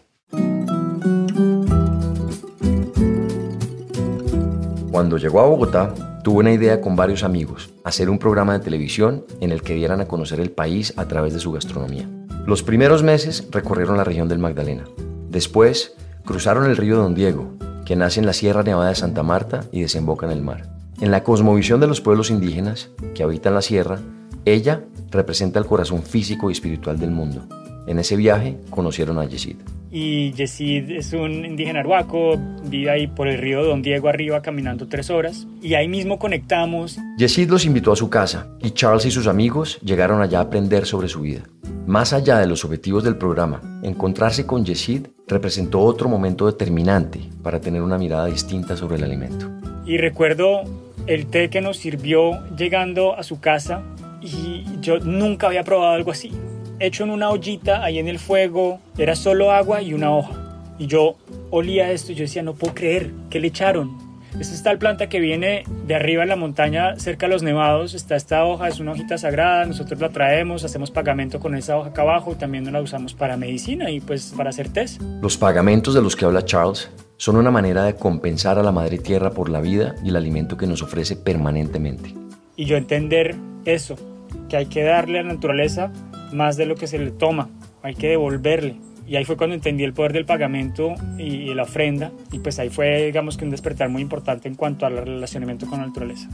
Cuando 4.90 5.18
llegó 5.18 5.40
a 5.40 5.46
Bogotá, 5.46 5.92
tuvo 6.22 6.40
una 6.40 6.52
idea 6.52 6.80
con 6.80 6.96
varios 6.96 7.22
amigos, 7.22 7.70
hacer 7.84 8.10
un 8.10 8.18
programa 8.18 8.52
de 8.52 8.64
televisión 8.64 9.24
en 9.40 9.52
el 9.52 9.62
que 9.62 9.74
dieran 9.74 10.00
a 10.00 10.06
conocer 10.06 10.40
el 10.40 10.50
país 10.50 10.92
a 10.96 11.06
través 11.06 11.32
de 11.32 11.40
su 11.40 11.52
gastronomía. 11.52 12.08
Los 12.46 12.62
primeros 12.62 13.02
meses 13.02 13.48
recorrieron 13.50 13.96
la 13.96 14.04
región 14.04 14.28
del 14.28 14.38
Magdalena. 14.38 14.84
Después, 15.28 15.94
cruzaron 16.24 16.66
el 16.66 16.76
río 16.76 16.96
Don 16.96 17.14
Diego, 17.14 17.52
que 17.84 17.96
nace 17.96 18.20
en 18.20 18.26
la 18.26 18.32
Sierra 18.32 18.62
Nevada 18.62 18.90
de 18.90 18.94
Santa 18.94 19.22
Marta 19.22 19.64
y 19.72 19.82
desemboca 19.82 20.26
en 20.26 20.32
el 20.32 20.42
mar. 20.42 20.68
En 21.00 21.10
la 21.10 21.22
cosmovisión 21.22 21.80
de 21.80 21.86
los 21.86 22.00
pueblos 22.00 22.30
indígenas 22.30 22.90
que 23.14 23.22
habitan 23.22 23.54
la 23.54 23.62
sierra, 23.62 23.98
ella 24.44 24.84
representa 25.10 25.58
el 25.58 25.66
corazón 25.66 26.02
físico 26.02 26.50
y 26.50 26.52
espiritual 26.52 26.98
del 26.98 27.10
mundo. 27.10 27.46
En 27.90 27.98
ese 27.98 28.14
viaje 28.14 28.56
conocieron 28.70 29.18
a 29.18 29.24
Yesid. 29.24 29.56
Y 29.90 30.30
Yesid 30.34 30.92
es 30.92 31.12
un 31.12 31.44
indígena 31.44 31.80
arhuaco, 31.80 32.38
vive 32.62 32.88
ahí 32.88 33.08
por 33.08 33.26
el 33.26 33.36
río 33.36 33.64
Don 33.64 33.82
Diego 33.82 34.08
arriba 34.08 34.42
caminando 34.42 34.86
tres 34.86 35.10
horas. 35.10 35.48
Y 35.60 35.74
ahí 35.74 35.88
mismo 35.88 36.16
conectamos. 36.16 36.98
Yesid 37.18 37.50
los 37.50 37.64
invitó 37.64 37.90
a 37.90 37.96
su 37.96 38.08
casa 38.08 38.46
y 38.60 38.70
Charles 38.70 39.06
y 39.06 39.10
sus 39.10 39.26
amigos 39.26 39.80
llegaron 39.82 40.22
allá 40.22 40.38
a 40.38 40.42
aprender 40.42 40.86
sobre 40.86 41.08
su 41.08 41.22
vida. 41.22 41.40
Más 41.88 42.12
allá 42.12 42.38
de 42.38 42.46
los 42.46 42.64
objetivos 42.64 43.02
del 43.02 43.16
programa, 43.16 43.80
encontrarse 43.82 44.46
con 44.46 44.64
Yesid 44.64 45.08
representó 45.26 45.80
otro 45.80 46.08
momento 46.08 46.46
determinante 46.46 47.18
para 47.42 47.60
tener 47.60 47.82
una 47.82 47.98
mirada 47.98 48.26
distinta 48.26 48.76
sobre 48.76 48.98
el 48.98 49.02
alimento. 49.02 49.50
Y 49.84 49.98
recuerdo 49.98 50.62
el 51.08 51.26
té 51.26 51.50
que 51.50 51.60
nos 51.60 51.78
sirvió 51.78 52.38
llegando 52.56 53.16
a 53.16 53.24
su 53.24 53.40
casa 53.40 53.82
y 54.22 54.64
yo 54.80 55.00
nunca 55.00 55.48
había 55.48 55.64
probado 55.64 55.94
algo 55.94 56.12
así. 56.12 56.30
Hecho 56.80 57.04
en 57.04 57.10
una 57.10 57.28
ollita 57.28 57.84
ahí 57.84 57.98
en 57.98 58.08
el 58.08 58.18
fuego, 58.18 58.80
era 58.96 59.14
solo 59.14 59.52
agua 59.52 59.82
y 59.82 59.92
una 59.92 60.16
hoja. 60.16 60.32
Y 60.78 60.86
yo 60.86 61.16
olía 61.50 61.90
esto 61.92 62.12
y 62.12 62.14
yo 62.14 62.22
decía, 62.22 62.42
no 62.42 62.54
puedo 62.54 62.72
creer, 62.72 63.10
¿qué 63.28 63.38
le 63.38 63.48
echaron? 63.48 63.98
Esta 64.40 64.54
es 64.54 64.62
tal 64.62 64.78
planta 64.78 65.10
que 65.10 65.20
viene 65.20 65.64
de 65.86 65.94
arriba 65.94 66.22
en 66.22 66.30
la 66.30 66.36
montaña, 66.36 66.98
cerca 66.98 67.26
de 67.26 67.34
los 67.34 67.42
nevados. 67.42 67.92
Está 67.92 68.16
esta 68.16 68.46
hoja, 68.46 68.68
es 68.68 68.80
una 68.80 68.92
hojita 68.92 69.18
sagrada. 69.18 69.66
Nosotros 69.66 70.00
la 70.00 70.08
traemos, 70.08 70.64
hacemos 70.64 70.90
pagamento 70.90 71.38
con 71.38 71.54
esa 71.54 71.76
hoja 71.76 71.90
acá 71.90 72.00
abajo. 72.00 72.34
También 72.36 72.72
la 72.72 72.80
usamos 72.80 73.12
para 73.12 73.36
medicina 73.36 73.90
y 73.90 74.00
pues 74.00 74.32
para 74.34 74.48
hacer 74.48 74.70
test. 74.70 75.02
Los 75.20 75.36
pagamentos 75.36 75.92
de 75.92 76.00
los 76.00 76.16
que 76.16 76.24
habla 76.24 76.46
Charles 76.46 76.90
son 77.18 77.36
una 77.36 77.50
manera 77.50 77.84
de 77.84 77.94
compensar 77.96 78.58
a 78.58 78.62
la 78.62 78.72
madre 78.72 78.96
tierra 78.96 79.32
por 79.32 79.50
la 79.50 79.60
vida 79.60 79.96
y 80.02 80.08
el 80.08 80.16
alimento 80.16 80.56
que 80.56 80.66
nos 80.66 80.80
ofrece 80.80 81.14
permanentemente. 81.14 82.14
Y 82.56 82.64
yo 82.64 82.78
entender 82.78 83.36
eso, 83.66 83.96
que 84.48 84.56
hay 84.56 84.66
que 84.66 84.82
darle 84.82 85.18
a 85.18 85.24
la 85.24 85.34
naturaleza 85.34 85.92
más 86.32 86.56
de 86.56 86.66
lo 86.66 86.74
que 86.74 86.86
se 86.86 86.98
le 86.98 87.10
toma, 87.10 87.48
hay 87.82 87.94
que 87.94 88.08
devolverle. 88.08 88.76
Y 89.06 89.16
ahí 89.16 89.24
fue 89.24 89.36
cuando 89.36 89.54
entendí 89.56 89.82
el 89.82 89.92
poder 89.92 90.12
del 90.12 90.24
pagamento 90.24 90.94
y, 91.18 91.52
la 91.52 91.64
ofrenda. 91.64 92.12
Y 92.30 92.38
pues 92.38 92.60
ahí 92.60 92.70
fue, 92.70 93.06
digamos 93.06 93.36
que 93.36 93.44
un 93.44 93.50
despertar 93.50 93.88
muy 93.88 94.02
importante 94.02 94.46
en 94.46 94.54
cuanto 94.54 94.86
al 94.86 94.98
relacionamiento 94.98 95.66
con 95.66 95.80
la 95.80 95.86
naturaleza. 95.86 96.28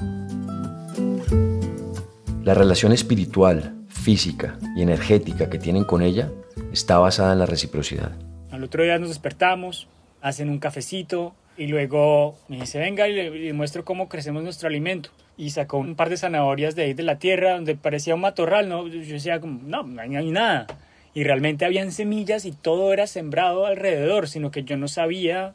La 2.45 2.53
relación 2.53 2.93
espiritual, 2.93 3.75
física 3.89 4.59
y 4.77 4.83
energética 4.83 5.49
que 5.49 5.59
tienen 5.59 5.85
con 5.85 6.03
ella 6.03 6.31
está 6.71 6.99
basada 6.99 7.33
en 7.33 7.39
la 7.39 7.47
reciprocidad. 7.47 8.13
Al 8.51 8.63
otro 8.63 8.83
día 8.83 8.99
nos 8.99 9.09
despertamos, 9.09 9.89
hacen 10.21 10.51
un 10.51 10.59
cafecito 10.59 11.35
y 11.57 11.69
luego 11.69 12.37
me 12.49 12.61
dice, 12.61 12.79
venga 12.79 13.09
y 13.09 13.15
le, 13.15 13.53
muestro 13.55 13.85
cómo 13.85 14.09
crecemos 14.09 14.43
nuestro 14.43 14.69
alimento 14.69 15.11
y 15.37 15.51
sacó 15.51 15.79
un 15.79 15.97
par 15.97 16.09
de 16.09 16.17
zanahorias 16.17 16.75
de 16.75 16.85
ahí 16.85 16.95
de 16.95 17.03
la 17.03 17.19
tierra 17.19 17.55
donde 17.55 17.77
parecía 17.77 18.15
un 18.15 18.23
matorral, 18.23 18.69
¿no? 18.69 18.87
Yo 18.87 19.01
decía 19.01 19.41
como, 19.41 19.61
no, 19.63 19.83
no 19.83 20.01
hay 20.01 20.31
nada. 20.31 20.67
Y 21.15 21.25
realmente 21.25 21.65
habían 21.65 21.93
semillas 21.93 22.45
y 22.45 22.53
todo 22.53 22.93
era 22.93 23.07
sembrado 23.07 23.67
alrededor, 23.67 24.29
sino 24.29 24.51
que 24.51 24.65
yo 24.65 24.77
no 24.77 24.89
sabía 24.89 25.55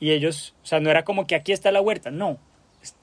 y 0.00 0.10
ellos, 0.10 0.54
o 0.62 0.66
sea, 0.66 0.80
no 0.80 0.90
era 0.90 1.04
como 1.04 1.26
que 1.26 1.34
aquí 1.34 1.52
está 1.52 1.70
la 1.70 1.80
huerta, 1.80 2.10
no. 2.10 2.38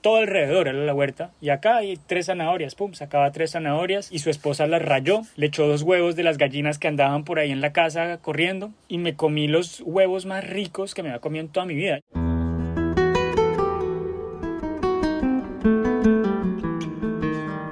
Todo 0.02 0.18
alrededor 0.18 0.68
era 0.68 0.78
la 0.78 0.94
huerta 0.94 1.32
y 1.40 1.50
acá 1.50 1.78
hay 1.78 1.98
tres 2.06 2.26
zanahorias, 2.26 2.76
pum, 2.76 2.94
sacaba 2.94 3.32
tres 3.32 3.52
zanahorias 3.52 4.12
y 4.12 4.20
su 4.20 4.30
esposa 4.30 4.68
las 4.68 4.82
rayó, 4.82 5.22
le 5.38 5.46
echó 5.46 5.68
dos 5.68 5.84
huevos 5.84 6.18
de 6.18 6.24
las 6.24 6.38
gallinas 6.38 6.78
que 6.80 6.90
andaban 6.90 7.24
por 7.24 7.40
ahí 7.40 7.52
en 7.52 7.62
la 7.62 7.72
casa 7.72 8.18
corriendo 8.18 8.72
y 8.90 8.98
me 8.98 9.16
comí 9.16 9.48
los 9.48 9.82
huevos 9.86 10.26
más 10.26 10.46
ricos 10.46 10.94
que 10.94 11.04
me 11.04 11.10
había 11.10 11.22
comido 11.22 11.46
en 11.46 11.52
toda 11.52 11.66
mi 11.66 11.76
vida. 11.76 12.02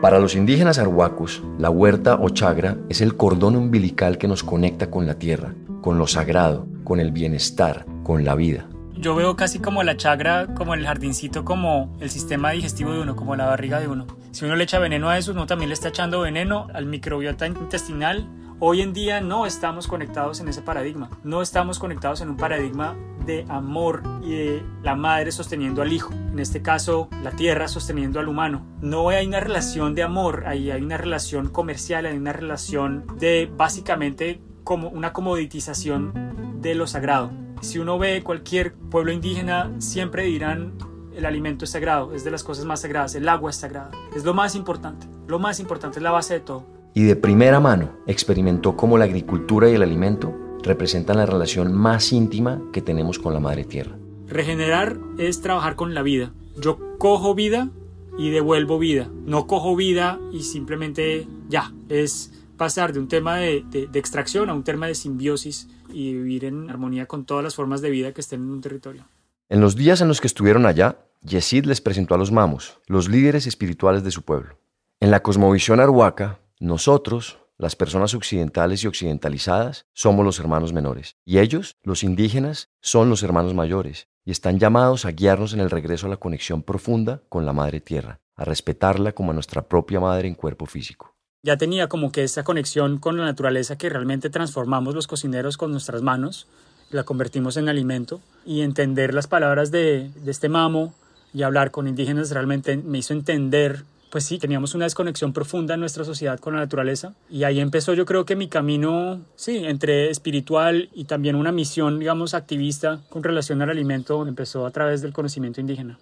Para 0.08 0.20
los 0.20 0.36
indígenas 0.36 0.80
arhuacos, 0.80 1.44
la 1.60 1.70
huerta 1.70 2.16
o 2.16 2.30
chagra 2.30 2.78
es 2.88 3.02
el 3.02 3.18
cordón 3.18 3.58
umbilical 3.58 4.18
que 4.18 4.30
nos 4.30 4.42
conecta 4.42 4.90
con 4.90 5.06
la 5.06 5.16
tierra, 5.16 5.54
con 5.82 5.98
lo 5.98 6.08
sagrado, 6.08 6.66
con 6.86 7.02
el 7.02 7.12
bienestar, 7.12 7.86
con 8.06 8.24
la 8.24 8.34
vida. 8.34 8.70
Yo 8.96 9.16
veo 9.16 9.36
casi 9.36 9.60
como 9.60 9.84
la 9.84 9.98
chagra, 9.98 10.48
como 10.56 10.76
el 10.76 10.86
jardincito, 10.86 11.44
como 11.44 11.98
el 12.00 12.10
sistema 12.10 12.52
digestivo 12.52 12.94
de 12.94 13.02
uno, 13.02 13.18
como 13.18 13.36
la 13.36 13.48
barriga 13.48 13.82
de 13.82 13.90
uno. 13.90 14.08
Si 14.32 14.46
uno 14.46 14.56
le 14.56 14.64
echa 14.64 14.80
veneno 14.80 15.10
a 15.10 15.18
eso, 15.18 15.34
uno 15.34 15.46
también 15.46 15.68
le 15.68 15.74
está 15.74 15.90
echando 15.90 16.22
veneno 16.22 16.68
al 16.74 16.86
microbiota 16.86 17.46
intestinal. 17.46 18.30
Hoy 18.60 18.82
en 18.82 18.92
día 18.92 19.22
no 19.22 19.46
estamos 19.46 19.86
conectados 19.86 20.40
en 20.40 20.48
ese 20.48 20.64
paradigma. 20.64 21.12
No 21.24 21.44
estamos 21.44 21.78
conectados 21.78 22.22
en 22.22 22.30
un 22.30 22.38
paradigma 22.38 22.96
de 23.24 23.46
amor 23.50 24.02
y 24.24 24.32
de 24.32 24.64
la 24.82 24.96
madre 24.96 25.32
sosteniendo 25.32 25.84
al 25.84 25.94
hijo. 25.94 26.12
En 26.12 26.40
este 26.40 26.64
caso, 26.64 27.08
la 27.22 27.30
tierra 27.30 27.68
sosteniendo 27.68 28.20
al 28.20 28.28
humano. 28.28 28.66
No 28.82 29.10
hay 29.10 29.28
una 29.28 29.42
relación 29.42 29.94
de 29.94 30.02
amor, 30.02 30.46
ahí 30.48 30.72
hay 30.72 30.82
una 30.82 30.98
relación 30.98 31.50
comercial, 31.50 32.08
hay 32.08 32.18
una 32.18 32.34
relación 32.34 33.06
de 33.20 33.48
básicamente 33.56 34.42
como 34.64 34.90
una 34.90 35.14
comoditización 35.14 36.60
de 36.60 36.74
lo 36.74 36.88
sagrado. 36.88 37.30
Si 37.62 37.78
uno 37.78 38.00
ve 38.00 38.24
cualquier 38.24 38.74
pueblo 38.74 39.12
indígena, 39.12 39.72
siempre 39.78 40.24
dirán 40.24 40.74
el 41.16 41.28
alimento 41.28 41.66
es 41.66 41.72
sagrado, 41.72 42.12
es 42.14 42.24
de 42.24 42.32
las 42.32 42.44
cosas 42.44 42.66
más 42.66 42.82
sagradas, 42.82 43.14
el 43.14 43.30
agua 43.30 43.52
es 43.52 43.58
sagrada, 43.58 43.92
es 44.16 44.24
lo 44.24 44.34
más 44.34 44.56
importante, 44.56 45.08
lo 45.28 45.38
más 45.38 45.60
importante 45.60 46.00
es 46.00 46.04
la 46.04 46.12
base 46.12 46.36
de 46.36 46.40
todo. 46.40 46.77
Y 46.98 47.04
de 47.04 47.16
primera 47.16 47.60
mano 47.60 47.92
experimentó 48.08 48.76
cómo 48.76 48.98
la 48.98 49.06
agricultura 49.06 49.70
y 49.70 49.76
el 49.76 49.84
alimento 49.84 50.36
representan 50.64 51.18
la 51.18 51.28
relación 51.28 51.72
más 51.72 52.12
íntima 52.12 52.60
que 52.74 52.82
tenemos 52.82 53.20
con 53.20 53.36
la 53.36 53.40
madre 53.40 53.66
tierra. 53.66 54.00
Regenerar 54.26 54.98
es 55.20 55.40
trabajar 55.40 55.76
con 55.76 55.94
la 55.94 56.02
vida. 56.02 56.34
Yo 56.60 56.98
cojo 56.98 57.36
vida 57.36 57.70
y 58.18 58.32
devuelvo 58.32 58.80
vida. 58.80 59.12
No 59.28 59.46
cojo 59.46 59.76
vida 59.76 60.20
y 60.34 60.42
simplemente 60.42 61.28
ya. 61.48 61.72
Es 61.88 62.34
pasar 62.58 62.94
de 62.94 63.00
un 63.00 63.08
tema 63.08 63.36
de, 63.38 63.64
de, 63.70 64.00
extracción 64.00 64.50
a 64.50 64.56
un 64.56 64.64
tema 64.64 64.88
de 64.88 64.96
simbiosis 64.96 65.70
y 65.94 66.14
vivir 66.14 66.46
en 66.46 66.68
armonía 66.68 67.06
con 67.06 67.26
todas 67.26 67.44
las 67.44 67.54
formas 67.54 67.82
de 67.82 67.92
vida 67.92 68.12
que 68.12 68.22
estén 68.22 68.42
en 68.42 68.50
un 68.50 68.62
territorio. 68.62 69.06
En 69.50 69.62
los 69.62 69.76
días 69.76 70.02
en 70.02 70.08
los 70.08 70.20
que 70.20 70.26
estuvieron 70.26 70.66
allá, 70.66 70.98
Yesid 71.22 71.66
les 71.66 71.80
presentó 71.80 72.16
a 72.16 72.18
los 72.18 72.32
mamos, 72.32 72.80
los 72.88 73.08
líderes 73.08 73.46
espirituales 73.46 74.04
de 74.04 74.10
su 74.10 74.24
pueblo. 74.24 74.58
En 75.00 75.12
la 75.12 75.22
cosmovisión 75.22 75.80
arhuaca, 75.80 76.40
nosotros, 76.60 77.38
las 77.60 77.76
personas 77.76 78.16
occidentales 78.16 78.84
y 78.84 78.88
occidentalizadas, 78.88 79.86
somos 79.94 80.26
los 80.26 80.40
hermanos 80.40 80.74
menores, 80.74 81.16
y 81.24 81.38
ellos, 81.38 81.76
los 81.84 82.04
indígenas, 82.04 82.70
son 82.82 83.10
los 83.10 83.22
hermanos 83.22 83.54
mayores, 83.54 84.08
y 84.26 84.32
están 84.32 84.58
llamados 84.58 85.06
a 85.06 85.12
guiarnos 85.12 85.54
en 85.54 85.60
el 85.60 85.70
regreso 85.70 86.08
a 86.08 86.10
la 86.10 86.18
conexión 86.18 86.64
profunda 86.64 87.22
con 87.30 87.46
la 87.46 87.54
Madre 87.54 87.80
Tierra, 87.80 88.22
a 88.36 88.44
respetarla 88.44 89.12
como 89.12 89.32
a 89.32 89.34
nuestra 89.36 89.68
propia 89.68 90.00
madre 90.00 90.28
en 90.28 90.36
cuerpo 90.36 90.66
físico. 90.66 91.16
Ya 91.44 91.58
tenía 91.58 91.88
como 91.88 92.12
que 92.12 92.24
esa 92.24 92.44
conexión 92.44 92.98
con 92.98 93.18
la 93.18 93.26
naturaleza 93.26 93.78
que 93.78 93.90
realmente 93.90 94.30
transformamos 94.30 94.96
los 94.96 95.08
cocineros 95.08 95.58
con 95.58 95.72
nuestras 95.72 96.02
manos, 96.02 96.48
la 96.90 97.04
convertimos 97.04 97.56
en 97.58 97.70
alimento 97.70 98.20
y 98.46 98.62
entender 98.62 99.14
las 99.14 99.28
palabras 99.28 99.70
de, 99.70 100.10
de 100.10 100.32
este 100.32 100.50
mamo 100.50 100.94
y 101.34 101.44
hablar 101.44 101.70
con 101.70 101.88
indígenas 101.88 102.32
realmente 102.32 102.78
me 102.78 102.98
hizo 102.98 103.14
entender 103.14 103.84
pues 104.18 104.26
sí, 104.26 104.40
teníamos 104.40 104.74
una 104.74 104.86
desconexión 104.86 105.32
profunda 105.32 105.76
en 105.76 105.80
nuestra 105.80 106.04
sociedad 106.04 106.40
con 106.40 106.56
la 106.56 106.62
naturaleza 106.62 107.14
y 107.30 107.44
ahí 107.44 107.60
empezó 107.60 107.94
yo 107.94 108.04
creo 108.08 108.26
que 108.26 108.36
mi 108.36 108.48
camino, 108.48 109.20
sí, 109.36 109.58
entre 109.64 110.10
espiritual 110.10 110.90
y 110.92 111.04
también 111.04 111.36
una 111.36 111.52
misión, 111.52 112.00
digamos, 112.00 112.34
activista 112.34 113.02
con 113.10 113.22
relación 113.22 113.62
al 113.62 113.70
alimento, 113.70 114.26
empezó 114.26 114.66
a 114.66 114.72
través 114.72 115.04
del 115.04 115.14
conocimiento 115.14 115.62
indígena. 115.62 116.00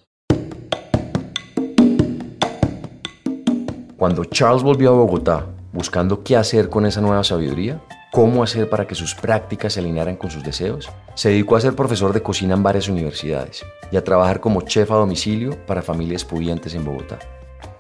Cuando 3.98 4.24
Charles 4.24 4.63
volvió 4.63 4.91
a 4.91 4.93
Bogotá, 4.93 5.48
buscando 5.74 6.24
qué 6.24 6.38
hacer 6.38 6.69
con 6.69 6.86
esa 6.86 7.01
nueva 7.01 7.25
sabiduría, 7.25 7.81
cómo 8.13 8.43
hacer 8.43 8.69
para 8.69 8.88
que 8.88 8.95
sus 8.95 9.13
prácticas 9.13 9.74
se 9.74 9.81
alinearan 9.81 10.15
con 10.15 10.31
sus 10.31 10.41
deseos, 10.41 10.89
se 11.15 11.31
dedicó 11.31 11.57
a 11.57 11.60
ser 11.60 11.75
profesor 11.75 12.13
de 12.13 12.24
cocina 12.24 12.53
en 12.53 12.63
varias 12.63 12.88
universidades 12.88 13.65
y 13.91 13.98
a 13.98 14.03
trabajar 14.05 14.39
como 14.39 14.62
chef 14.62 14.89
a 14.91 14.95
domicilio 14.95 15.65
para 15.65 15.81
familias 15.81 16.24
pudientes 16.24 16.75
en 16.75 16.86
Bogotá. 16.86 17.19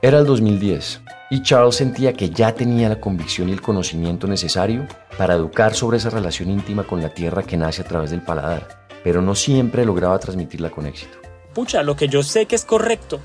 Era 0.01 0.19
el 0.19 0.25
2010 0.25 1.01
y 1.31 1.41
Charles 1.41 1.75
sentía 1.75 2.13
que 2.13 2.29
ya 2.29 2.53
tenía 2.53 2.89
la 2.89 2.99
convicción 2.99 3.49
y 3.49 3.53
el 3.53 3.61
conocimiento 3.61 4.27
necesario 4.27 4.87
para 5.17 5.33
educar 5.33 5.73
sobre 5.73 5.97
esa 5.97 6.09
relación 6.09 6.49
íntima 6.49 6.83
con 6.83 7.01
la 7.01 7.09
tierra 7.09 7.43
que 7.43 7.57
nace 7.57 7.81
a 7.81 7.85
través 7.85 8.11
del 8.11 8.21
paladar, 8.21 8.87
pero 9.03 9.21
no 9.21 9.33
siempre 9.35 9.85
lograba 9.85 10.19
transmitirla 10.19 10.69
con 10.69 10.85
éxito. 10.85 11.17
Pucha, 11.53 11.81
lo 11.81 11.95
que 11.95 12.07
yo 12.07 12.21
sé 12.23 12.45
que 12.45 12.55
es 12.55 12.65
correcto 12.65 13.19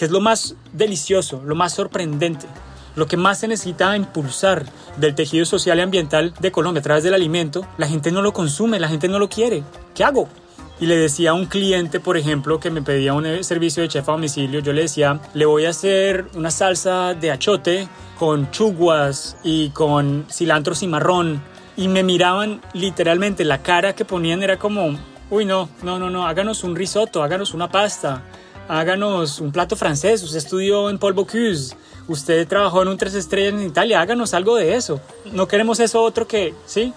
que 0.00 0.06
es 0.06 0.10
lo 0.10 0.22
más 0.22 0.54
delicioso, 0.72 1.42
lo 1.44 1.54
más 1.54 1.74
sorprendente, 1.74 2.46
lo 2.96 3.06
que 3.06 3.18
más 3.18 3.40
se 3.40 3.48
necesita 3.48 3.94
impulsar 3.94 4.64
del 4.96 5.14
tejido 5.14 5.44
social 5.44 5.78
y 5.78 5.82
ambiental 5.82 6.32
de 6.40 6.50
Colombia 6.50 6.80
a 6.80 6.82
través 6.82 7.04
del 7.04 7.12
alimento, 7.12 7.66
la 7.76 7.86
gente 7.86 8.10
no 8.10 8.22
lo 8.22 8.32
consume, 8.32 8.80
la 8.80 8.88
gente 8.88 9.08
no 9.08 9.18
lo 9.18 9.28
quiere. 9.28 9.62
¿Qué 9.94 10.02
hago? 10.02 10.26
Y 10.80 10.86
le 10.86 10.96
decía 10.96 11.30
a 11.30 11.34
un 11.34 11.46
cliente, 11.46 12.00
por 12.00 12.16
ejemplo, 12.16 12.58
que 12.58 12.70
me 12.70 12.80
pedía 12.80 13.12
un 13.12 13.44
servicio 13.44 13.82
de 13.82 13.88
chef 13.88 14.08
a 14.08 14.12
domicilio, 14.12 14.60
yo 14.60 14.72
le 14.72 14.82
decía, 14.82 15.20
le 15.34 15.44
voy 15.44 15.66
a 15.66 15.70
hacer 15.70 16.26
una 16.34 16.50
salsa 16.50 17.12
de 17.14 17.30
achote 17.30 17.86
con 18.18 18.50
chuguas 18.50 19.36
y 19.44 19.68
con 19.70 20.26
cilantro 20.30 20.74
cimarrón. 20.74 21.42
Y 21.76 21.88
me 21.88 22.02
miraban 22.02 22.62
literalmente, 22.72 23.44
la 23.44 23.62
cara 23.62 23.94
que 23.94 24.04
ponían 24.04 24.42
era 24.42 24.58
como, 24.58 24.98
uy, 25.30 25.44
no, 25.44 25.68
no, 25.82 25.98
no, 25.98 26.08
no, 26.08 26.26
háganos 26.26 26.64
un 26.64 26.74
risotto, 26.74 27.22
háganos 27.22 27.52
una 27.52 27.68
pasta 27.68 28.22
háganos 28.70 29.40
un 29.40 29.50
plato 29.50 29.74
francés, 29.74 30.22
usted 30.22 30.38
estudió 30.38 30.90
en 30.90 30.98
Paul 30.98 31.12
Bocuse, 31.12 31.74
usted 32.06 32.46
trabajó 32.46 32.82
en 32.82 32.88
un 32.88 32.96
tres 32.96 33.14
estrellas 33.14 33.54
en 33.54 33.66
Italia, 33.66 34.00
háganos 34.00 34.32
algo 34.32 34.54
de 34.54 34.76
eso. 34.76 35.00
No 35.32 35.48
queremos 35.48 35.80
eso 35.80 36.00
otro 36.02 36.28
que, 36.28 36.54
¿sí? 36.66 36.92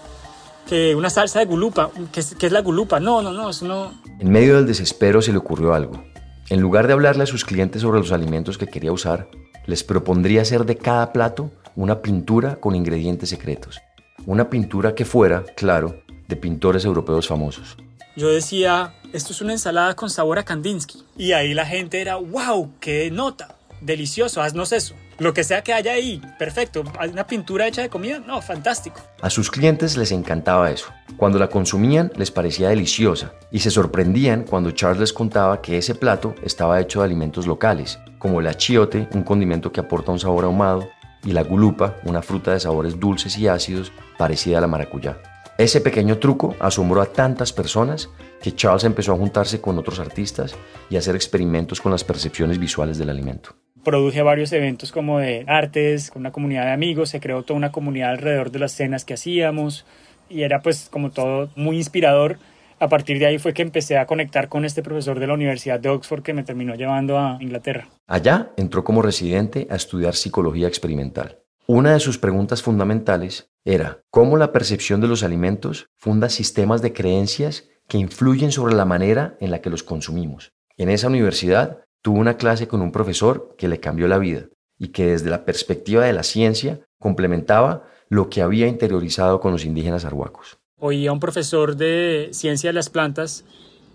Que 0.68 0.94
una 0.94 1.10
salsa 1.10 1.40
de 1.40 1.44
gulupa, 1.44 1.90
que, 2.12 2.20
es 2.20 2.52
la 2.52 2.62
gulupa. 2.62 3.00
No, 3.00 3.22
no, 3.22 3.32
no, 3.32 3.50
eso 3.50 3.66
no. 3.66 3.92
En 4.18 4.30
medio 4.30 4.56
del 4.56 4.66
desespero 4.66 5.20
se 5.20 5.32
le 5.32 5.38
ocurrió 5.38 5.74
algo. 5.74 6.02
En 6.48 6.60
lugar 6.60 6.86
de 6.86 6.92
hablarle 6.92 7.24
a 7.24 7.26
sus 7.26 7.44
clientes 7.44 7.82
sobre 7.82 8.00
los 8.00 8.12
alimentos 8.12 8.58
que 8.58 8.66
quería 8.66 8.92
usar, 8.92 9.28
les 9.66 9.82
propondría 9.82 10.42
hacer 10.42 10.64
de 10.64 10.76
cada 10.76 11.12
plato 11.12 11.50
una 11.76 12.02
pintura 12.02 12.56
con 12.56 12.74
ingredientes 12.74 13.30
secretos. 13.30 13.80
Una 14.26 14.50
pintura 14.50 14.94
que 14.94 15.04
fuera, 15.04 15.44
claro, 15.56 16.02
de 16.28 16.36
pintores 16.36 16.84
europeos 16.84 17.28
famosos. 17.28 17.76
Yo 18.16 18.28
decía, 18.28 18.94
esto 19.12 19.32
es 19.32 19.40
una 19.40 19.52
ensalada 19.52 19.94
con 19.96 20.08
sabor 20.08 20.38
a 20.38 20.44
Kandinsky. 20.44 21.02
Y 21.16 21.32
ahí 21.32 21.52
la 21.52 21.66
gente 21.66 22.00
era, 22.00 22.16
wow, 22.16 22.70
qué 22.80 23.10
nota, 23.10 23.56
delicioso, 23.80 24.40
haznos 24.40 24.72
eso. 24.72 24.94
Lo 25.18 25.32
que 25.32 25.44
sea 25.44 25.62
que 25.62 25.72
haya 25.72 25.92
ahí, 25.92 26.20
perfecto. 26.38 26.82
¿Una 27.10 27.26
pintura 27.26 27.66
hecha 27.66 27.82
de 27.82 27.88
comida? 27.88 28.18
No, 28.18 28.42
fantástico. 28.42 29.00
A 29.22 29.30
sus 29.30 29.50
clientes 29.50 29.96
les 29.96 30.10
encantaba 30.12 30.70
eso. 30.70 30.86
Cuando 31.16 31.38
la 31.38 31.48
consumían 31.48 32.10
les 32.16 32.30
parecía 32.30 32.68
deliciosa 32.68 33.32
y 33.50 33.60
se 33.60 33.70
sorprendían 33.70 34.44
cuando 34.44 34.72
Charles 34.72 35.00
les 35.00 35.12
contaba 35.12 35.62
que 35.62 35.78
ese 35.78 35.94
plato 35.94 36.34
estaba 36.42 36.80
hecho 36.80 37.00
de 37.00 37.06
alimentos 37.06 37.46
locales, 37.46 37.98
como 38.18 38.40
el 38.40 38.48
achiote, 38.48 39.08
un 39.14 39.22
condimento 39.22 39.70
que 39.70 39.80
aporta 39.80 40.12
un 40.12 40.18
sabor 40.18 40.44
ahumado, 40.44 40.88
y 41.24 41.32
la 41.32 41.42
gulupa, 41.42 41.96
una 42.04 42.20
fruta 42.20 42.52
de 42.52 42.60
sabores 42.60 43.00
dulces 43.00 43.38
y 43.38 43.48
ácidos 43.48 43.92
parecida 44.18 44.58
a 44.58 44.60
la 44.60 44.66
maracuyá. 44.66 45.18
Ese 45.56 45.80
pequeño 45.80 46.18
truco 46.18 46.56
asombró 46.58 47.00
a 47.00 47.06
tantas 47.06 47.52
personas 47.52 48.10
que 48.42 48.54
Charles 48.54 48.84
empezó 48.84 49.12
a 49.12 49.16
juntarse 49.16 49.60
con 49.60 49.78
otros 49.78 50.00
artistas 50.00 50.54
y 50.90 50.96
a 50.96 50.98
hacer 50.98 51.14
experimentos 51.14 51.80
con 51.80 51.92
las 51.92 52.04
percepciones 52.04 52.58
visuales 52.58 52.98
del 52.98 53.10
alimento. 53.10 53.54
Produje 53.84 54.22
varios 54.22 54.50
eventos 54.52 54.92
como 54.92 55.18
de 55.18 55.44
artes, 55.46 56.10
con 56.10 56.20
una 56.20 56.32
comunidad 56.32 56.64
de 56.64 56.72
amigos, 56.72 57.10
se 57.10 57.20
creó 57.20 57.42
toda 57.42 57.58
una 57.58 57.70
comunidad 57.70 58.10
alrededor 58.10 58.50
de 58.50 58.58
las 58.58 58.72
cenas 58.72 59.04
que 59.04 59.14
hacíamos 59.14 59.84
y 60.30 60.42
era 60.42 60.62
pues 60.62 60.88
como 60.90 61.10
todo 61.10 61.50
muy 61.54 61.76
inspirador. 61.76 62.38
A 62.80 62.88
partir 62.88 63.18
de 63.18 63.26
ahí 63.26 63.38
fue 63.38 63.52
que 63.52 63.62
empecé 63.62 63.98
a 63.98 64.06
conectar 64.06 64.48
con 64.48 64.64
este 64.64 64.82
profesor 64.82 65.20
de 65.20 65.26
la 65.26 65.34
Universidad 65.34 65.78
de 65.78 65.90
Oxford 65.90 66.22
que 66.22 66.32
me 66.32 66.44
terminó 66.44 66.74
llevando 66.74 67.18
a 67.18 67.36
Inglaterra. 67.40 67.88
Allá 68.06 68.52
entró 68.56 68.84
como 68.84 69.02
residente 69.02 69.66
a 69.70 69.76
estudiar 69.76 70.14
psicología 70.14 70.66
experimental. 70.66 71.40
Una 71.66 71.92
de 71.92 72.00
sus 72.00 72.18
preguntas 72.18 72.62
fundamentales 72.62 73.50
era 73.64 74.00
cómo 74.10 74.36
la 74.36 74.52
percepción 74.52 75.00
de 75.00 75.08
los 75.08 75.22
alimentos 75.22 75.86
funda 75.94 76.28
sistemas 76.28 76.82
de 76.82 76.92
creencias 76.92 77.68
que 77.88 77.98
influyen 77.98 78.50
sobre 78.50 78.74
la 78.74 78.84
manera 78.84 79.36
en 79.40 79.50
la 79.50 79.60
que 79.60 79.70
los 79.70 79.82
consumimos. 79.82 80.52
En 80.76 80.88
esa 80.88 81.06
universidad 81.06 81.83
tuvo 82.04 82.18
una 82.18 82.36
clase 82.36 82.68
con 82.68 82.82
un 82.82 82.92
profesor 82.92 83.54
que 83.56 83.66
le 83.66 83.80
cambió 83.80 84.06
la 84.06 84.18
vida 84.18 84.44
y 84.78 84.88
que 84.88 85.06
desde 85.06 85.30
la 85.30 85.46
perspectiva 85.46 86.04
de 86.04 86.12
la 86.12 86.22
ciencia 86.22 86.80
complementaba 86.98 87.84
lo 88.10 88.28
que 88.28 88.42
había 88.42 88.68
interiorizado 88.68 89.40
con 89.40 89.52
los 89.52 89.64
indígenas 89.64 90.04
arhuacos. 90.04 90.58
Oía 90.78 91.12
un 91.12 91.18
profesor 91.18 91.76
de 91.76 92.28
ciencia 92.32 92.68
de 92.68 92.74
las 92.74 92.90
plantas 92.90 93.46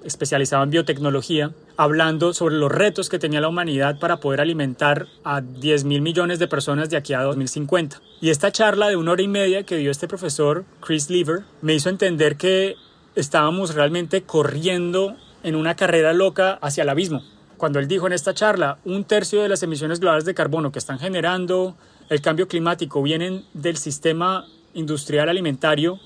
especializado 0.04 0.64
en 0.64 0.72
biotecnología, 0.72 1.52
hablando 1.78 2.34
sobre 2.34 2.56
los 2.56 2.72
retos 2.72 3.10
que 3.10 3.20
tenía 3.20 3.42
la 3.42 3.50
humanidad 3.50 4.00
para 4.00 4.18
poder 4.18 4.42
alimentar 4.42 5.06
a 5.24 5.42
10 5.42 5.84
mil 5.84 6.02
millones 6.02 6.40
de 6.40 6.48
personas 6.48 6.90
de 6.90 6.98
aquí 6.98 7.14
a 7.14 7.22
2050. 7.22 8.02
Y 8.22 8.32
esta 8.32 8.52
charla 8.52 8.88
de 8.88 8.96
una 8.96 9.12
hora 9.12 9.22
y 9.22 9.28
media 9.28 9.64
que 9.64 9.78
dio 9.78 9.92
este 9.92 10.08
profesor, 10.08 10.66
Chris 10.80 11.12
Lever, 11.12 11.44
me 11.62 11.76
hizo 11.76 11.90
entender 11.90 12.38
que 12.38 12.74
estábamos 13.14 13.76
realmente 13.76 14.24
corriendo 14.24 15.16
en 15.44 15.56
una 15.56 15.76
carrera 15.76 16.14
loca 16.14 16.58
hacia 16.60 16.82
el 16.82 16.90
abismo. 16.90 17.22
Cuando 17.60 17.80
él 17.80 17.90
dijo 17.90 18.08
en 18.08 18.14
esta 18.14 18.34
charla, 18.34 18.78
un 18.86 19.04
tercio 19.04 19.42
de 19.42 19.50
las 19.50 19.62
emisiones 19.64 20.00
globales 20.00 20.24
de 20.24 20.34
carbono 20.34 20.72
que 20.72 20.80
están 20.80 20.98
generando 20.98 21.76
el 22.10 22.22
cambio 22.22 22.48
climático 22.48 23.04
vienen 23.04 23.44
del 23.54 23.76
sistema 23.76 24.46
industrial 24.74 25.28
alimentario, 25.28 26.00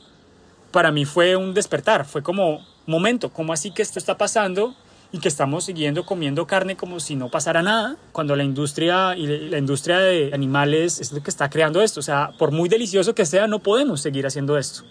para 0.71 0.91
mí 0.91 1.05
fue 1.05 1.35
un 1.35 1.53
despertar, 1.53 2.05
fue 2.05 2.23
como 2.23 2.65
momento, 2.87 3.29
¿cómo 3.29 3.53
así 3.53 3.69
que 3.69 3.83
esto 3.83 3.99
está 3.99 4.17
pasando? 4.17 4.75
y 5.11 5.19
que 5.19 5.27
estamos 5.27 5.65
siguiendo 5.65 6.07
comiendo 6.07 6.47
carne 6.47 6.75
como 6.75 6.99
si 6.99 7.15
no 7.15 7.29
pasara 7.29 7.61
nada, 7.61 7.97
cuando 8.11 8.35
la 8.35 8.43
industria 8.43 9.15
y 9.15 9.27
la 9.27 9.59
industria 9.59 9.99
de 9.99 10.31
animales 10.33 10.99
es 10.99 11.11
lo 11.11 11.21
que 11.21 11.29
está 11.29 11.51
creando 11.51 11.83
esto. 11.83 11.99
O 11.99 12.03
sea, 12.03 12.31
por 12.39 12.49
muy 12.49 12.67
delicioso 12.67 13.13
que 13.13 13.27
sea, 13.27 13.45
no 13.45 13.59
podemos 13.59 14.01
seguir 14.01 14.25
haciendo 14.25 14.57
esto. 14.57 14.81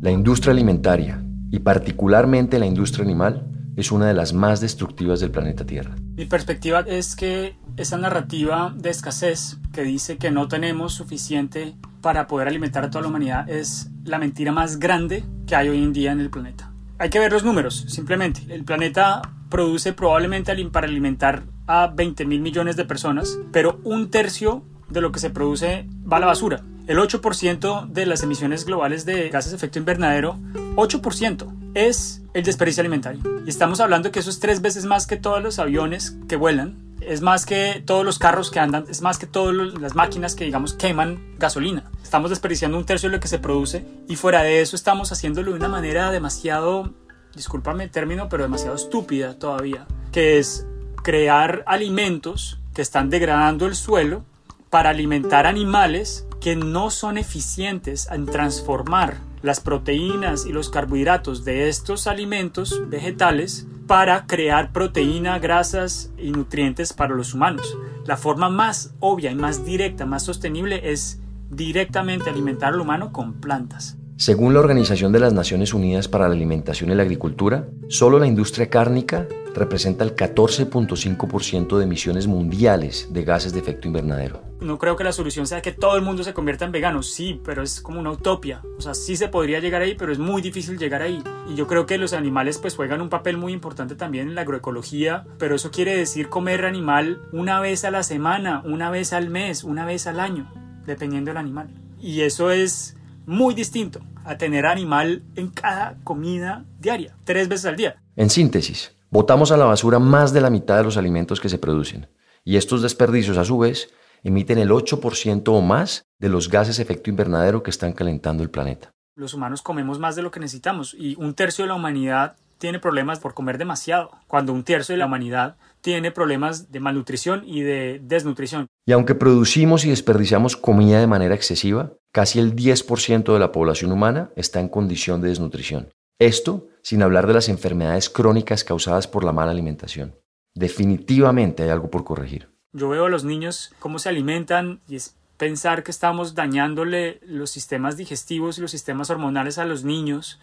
La 0.00 0.12
industria 0.12 0.52
alimentaria, 0.52 1.20
y 1.50 1.58
particularmente 1.58 2.60
la 2.60 2.66
industria 2.66 3.04
animal, 3.04 3.48
es 3.76 3.90
una 3.90 4.06
de 4.06 4.14
las 4.14 4.32
más 4.32 4.60
destructivas 4.60 5.18
del 5.18 5.32
planeta 5.32 5.66
Tierra. 5.66 5.96
Mi 6.14 6.24
perspectiva 6.24 6.84
es 6.86 7.16
que 7.16 7.56
esa 7.76 7.96
narrativa 7.96 8.72
de 8.76 8.90
escasez 8.90 9.58
que 9.72 9.82
dice 9.82 10.16
que 10.16 10.30
no 10.30 10.46
tenemos 10.46 10.94
suficiente 10.94 11.74
para 12.00 12.28
poder 12.28 12.46
alimentar 12.46 12.84
a 12.84 12.90
toda 12.90 13.02
la 13.02 13.08
humanidad 13.08 13.50
es 13.50 13.90
la 14.04 14.18
mentira 14.18 14.52
más 14.52 14.78
grande 14.78 15.24
que 15.48 15.56
hay 15.56 15.68
hoy 15.68 15.82
en 15.82 15.92
día 15.92 16.12
en 16.12 16.20
el 16.20 16.30
planeta. 16.30 16.72
Hay 16.98 17.10
que 17.10 17.18
ver 17.18 17.32
los 17.32 17.42
números, 17.42 17.84
simplemente. 17.88 18.42
El 18.50 18.62
planeta 18.62 19.20
produce 19.48 19.92
probablemente 19.94 20.54
para 20.70 20.86
alimentar 20.86 21.42
a 21.66 21.88
20 21.88 22.24
mil 22.24 22.40
millones 22.40 22.76
de 22.76 22.84
personas, 22.84 23.36
pero 23.50 23.80
un 23.82 24.10
tercio 24.10 24.62
de 24.88 25.00
lo 25.00 25.10
que 25.10 25.18
se 25.18 25.30
produce 25.30 25.88
va 26.10 26.18
a 26.18 26.20
la 26.20 26.26
basura. 26.26 26.62
El 26.88 26.96
8% 26.96 27.88
de 27.88 28.06
las 28.06 28.22
emisiones 28.22 28.64
globales 28.64 29.04
de 29.04 29.28
gases 29.28 29.52
de 29.52 29.56
efecto 29.58 29.78
invernadero, 29.78 30.38
8% 30.76 31.72
es 31.74 32.22
el 32.32 32.44
desperdicio 32.44 32.80
alimentario. 32.80 33.20
Y 33.44 33.50
estamos 33.50 33.80
hablando 33.80 34.10
que 34.10 34.20
eso 34.20 34.30
es 34.30 34.40
tres 34.40 34.62
veces 34.62 34.86
más 34.86 35.06
que 35.06 35.18
todos 35.18 35.42
los 35.42 35.58
aviones 35.58 36.16
que 36.30 36.36
vuelan, 36.36 36.96
es 37.02 37.20
más 37.20 37.44
que 37.44 37.82
todos 37.84 38.06
los 38.06 38.18
carros 38.18 38.50
que 38.50 38.58
andan, 38.58 38.86
es 38.88 39.02
más 39.02 39.18
que 39.18 39.26
todas 39.26 39.54
las 39.78 39.94
máquinas 39.94 40.34
que, 40.34 40.46
digamos, 40.46 40.72
queman 40.72 41.36
gasolina. 41.38 41.84
Estamos 42.02 42.30
desperdiciando 42.30 42.78
un 42.78 42.86
tercio 42.86 43.10
de 43.10 43.16
lo 43.16 43.20
que 43.20 43.28
se 43.28 43.38
produce 43.38 43.84
y 44.08 44.16
fuera 44.16 44.42
de 44.42 44.62
eso 44.62 44.74
estamos 44.74 45.12
haciéndolo 45.12 45.50
de 45.50 45.58
una 45.58 45.68
manera 45.68 46.10
demasiado, 46.10 46.94
discúlpame 47.36 47.84
el 47.84 47.90
término, 47.90 48.30
pero 48.30 48.44
demasiado 48.44 48.76
estúpida 48.76 49.38
todavía, 49.38 49.86
que 50.10 50.38
es 50.38 50.66
crear 51.02 51.64
alimentos 51.66 52.60
que 52.72 52.80
están 52.80 53.10
degradando 53.10 53.66
el 53.66 53.74
suelo 53.74 54.24
para 54.70 54.90
alimentar 54.90 55.46
animales 55.46 56.26
que 56.40 56.56
no 56.56 56.90
son 56.90 57.18
eficientes 57.18 58.08
en 58.10 58.26
transformar 58.26 59.18
las 59.42 59.60
proteínas 59.60 60.46
y 60.46 60.52
los 60.52 60.70
carbohidratos 60.70 61.44
de 61.44 61.68
estos 61.68 62.06
alimentos 62.06 62.88
vegetales 62.88 63.66
para 63.86 64.26
crear 64.26 64.72
proteína, 64.72 65.38
grasas 65.38 66.12
y 66.18 66.30
nutrientes 66.30 66.92
para 66.92 67.14
los 67.14 67.34
humanos. 67.34 67.76
La 68.06 68.16
forma 68.16 68.48
más 68.48 68.94
obvia 69.00 69.30
y 69.30 69.34
más 69.34 69.64
directa, 69.64 70.06
más 70.06 70.24
sostenible 70.24 70.90
es 70.90 71.20
directamente 71.50 72.30
alimentar 72.30 72.72
al 72.74 72.80
humano 72.80 73.12
con 73.12 73.34
plantas. 73.34 73.97
Según 74.18 74.52
la 74.52 74.58
Organización 74.58 75.12
de 75.12 75.20
las 75.20 75.32
Naciones 75.32 75.72
Unidas 75.72 76.08
para 76.08 76.26
la 76.26 76.34
Alimentación 76.34 76.90
y 76.90 76.94
la 76.96 77.04
Agricultura, 77.04 77.68
solo 77.86 78.18
la 78.18 78.26
industria 78.26 78.68
cárnica 78.68 79.28
representa 79.54 80.02
el 80.02 80.16
14.5% 80.16 81.78
de 81.78 81.84
emisiones 81.84 82.26
mundiales 82.26 83.10
de 83.12 83.22
gases 83.22 83.52
de 83.52 83.60
efecto 83.60 83.86
invernadero. 83.86 84.42
No 84.60 84.76
creo 84.76 84.96
que 84.96 85.04
la 85.04 85.12
solución 85.12 85.46
sea 85.46 85.62
que 85.62 85.70
todo 85.70 85.94
el 85.94 86.02
mundo 86.02 86.24
se 86.24 86.34
convierta 86.34 86.64
en 86.64 86.72
vegano, 86.72 87.04
sí, 87.04 87.40
pero 87.44 87.62
es 87.62 87.80
como 87.80 88.00
una 88.00 88.10
utopia. 88.10 88.60
O 88.76 88.80
sea, 88.80 88.92
sí 88.92 89.14
se 89.14 89.28
podría 89.28 89.60
llegar 89.60 89.82
ahí, 89.82 89.94
pero 89.94 90.10
es 90.10 90.18
muy 90.18 90.42
difícil 90.42 90.78
llegar 90.78 91.00
ahí. 91.00 91.22
Y 91.48 91.54
yo 91.54 91.68
creo 91.68 91.86
que 91.86 91.96
los 91.96 92.12
animales 92.12 92.58
pues 92.58 92.74
juegan 92.74 93.00
un 93.00 93.10
papel 93.10 93.36
muy 93.36 93.52
importante 93.52 93.94
también 93.94 94.26
en 94.26 94.34
la 94.34 94.40
agroecología, 94.40 95.28
pero 95.38 95.54
eso 95.54 95.70
quiere 95.70 95.96
decir 95.96 96.28
comer 96.28 96.64
animal 96.64 97.22
una 97.30 97.60
vez 97.60 97.84
a 97.84 97.92
la 97.92 98.02
semana, 98.02 98.64
una 98.64 98.90
vez 98.90 99.12
al 99.12 99.30
mes, 99.30 99.62
una 99.62 99.86
vez 99.86 100.08
al 100.08 100.18
año, 100.18 100.52
dependiendo 100.86 101.30
del 101.30 101.38
animal. 101.38 101.72
Y 102.00 102.22
eso 102.22 102.50
es 102.50 102.97
muy 103.28 103.54
distinto 103.54 104.00
a 104.24 104.38
tener 104.38 104.64
animal 104.64 105.22
en 105.36 105.50
cada 105.50 105.98
comida 106.02 106.64
diaria, 106.78 107.14
tres 107.24 107.46
veces 107.46 107.66
al 107.66 107.76
día. 107.76 108.02
En 108.16 108.30
síntesis, 108.30 108.96
botamos 109.10 109.52
a 109.52 109.58
la 109.58 109.66
basura 109.66 109.98
más 109.98 110.32
de 110.32 110.40
la 110.40 110.48
mitad 110.48 110.78
de 110.78 110.84
los 110.84 110.96
alimentos 110.96 111.38
que 111.38 111.50
se 111.50 111.58
producen, 111.58 112.08
y 112.42 112.56
estos 112.56 112.80
desperdicios 112.80 113.36
a 113.36 113.44
su 113.44 113.58
vez 113.58 113.90
emiten 114.22 114.56
el 114.56 114.70
8% 114.70 115.42
o 115.48 115.60
más 115.60 116.06
de 116.18 116.30
los 116.30 116.48
gases 116.48 116.78
de 116.78 116.82
efecto 116.82 117.10
invernadero 117.10 117.62
que 117.62 117.70
están 117.70 117.92
calentando 117.92 118.42
el 118.42 118.50
planeta. 118.50 118.92
Los 119.14 119.34
humanos 119.34 119.60
comemos 119.60 119.98
más 119.98 120.16
de 120.16 120.22
lo 120.22 120.30
que 120.30 120.40
necesitamos 120.40 120.96
y 120.98 121.14
un 121.18 121.34
tercio 121.34 121.64
de 121.64 121.68
la 121.68 121.74
humanidad 121.74 122.36
tiene 122.56 122.78
problemas 122.78 123.20
por 123.20 123.34
comer 123.34 123.58
demasiado, 123.58 124.10
cuando 124.26 124.54
un 124.54 124.64
tercio 124.64 124.94
de 124.94 125.00
la 125.00 125.06
humanidad 125.06 125.56
tiene 125.88 126.10
problemas 126.10 126.70
de 126.70 126.80
malnutrición 126.80 127.44
y 127.46 127.62
de 127.62 127.98
desnutrición. 128.04 128.66
Y 128.86 128.92
aunque 128.92 129.14
producimos 129.14 129.86
y 129.86 129.88
desperdiciamos 129.88 130.54
comida 130.54 131.00
de 131.00 131.06
manera 131.06 131.34
excesiva, 131.34 131.94
casi 132.12 132.38
el 132.38 132.54
10% 132.54 133.32
de 133.32 133.38
la 133.38 133.52
población 133.52 133.90
humana 133.90 134.30
está 134.36 134.60
en 134.60 134.68
condición 134.68 135.22
de 135.22 135.28
desnutrición. 135.30 135.88
Esto 136.18 136.68
sin 136.82 137.02
hablar 137.02 137.26
de 137.26 137.32
las 137.32 137.48
enfermedades 137.48 138.10
crónicas 138.10 138.64
causadas 138.64 139.08
por 139.08 139.24
la 139.24 139.32
mala 139.32 139.50
alimentación. 139.50 140.14
Definitivamente 140.54 141.62
hay 141.62 141.70
algo 141.70 141.90
por 141.90 142.04
corregir. 142.04 142.50
Yo 142.74 142.90
veo 142.90 143.06
a 143.06 143.08
los 143.08 143.24
niños 143.24 143.72
cómo 143.78 143.98
se 143.98 144.10
alimentan 144.10 144.82
y 144.86 144.96
es 144.96 145.16
pensar 145.38 145.84
que 145.84 145.90
estamos 145.90 146.34
dañándole 146.34 147.18
los 147.22 147.50
sistemas 147.50 147.96
digestivos 147.96 148.58
y 148.58 148.60
los 148.60 148.72
sistemas 148.72 149.08
hormonales 149.08 149.56
a 149.56 149.64
los 149.64 149.84
niños 149.84 150.38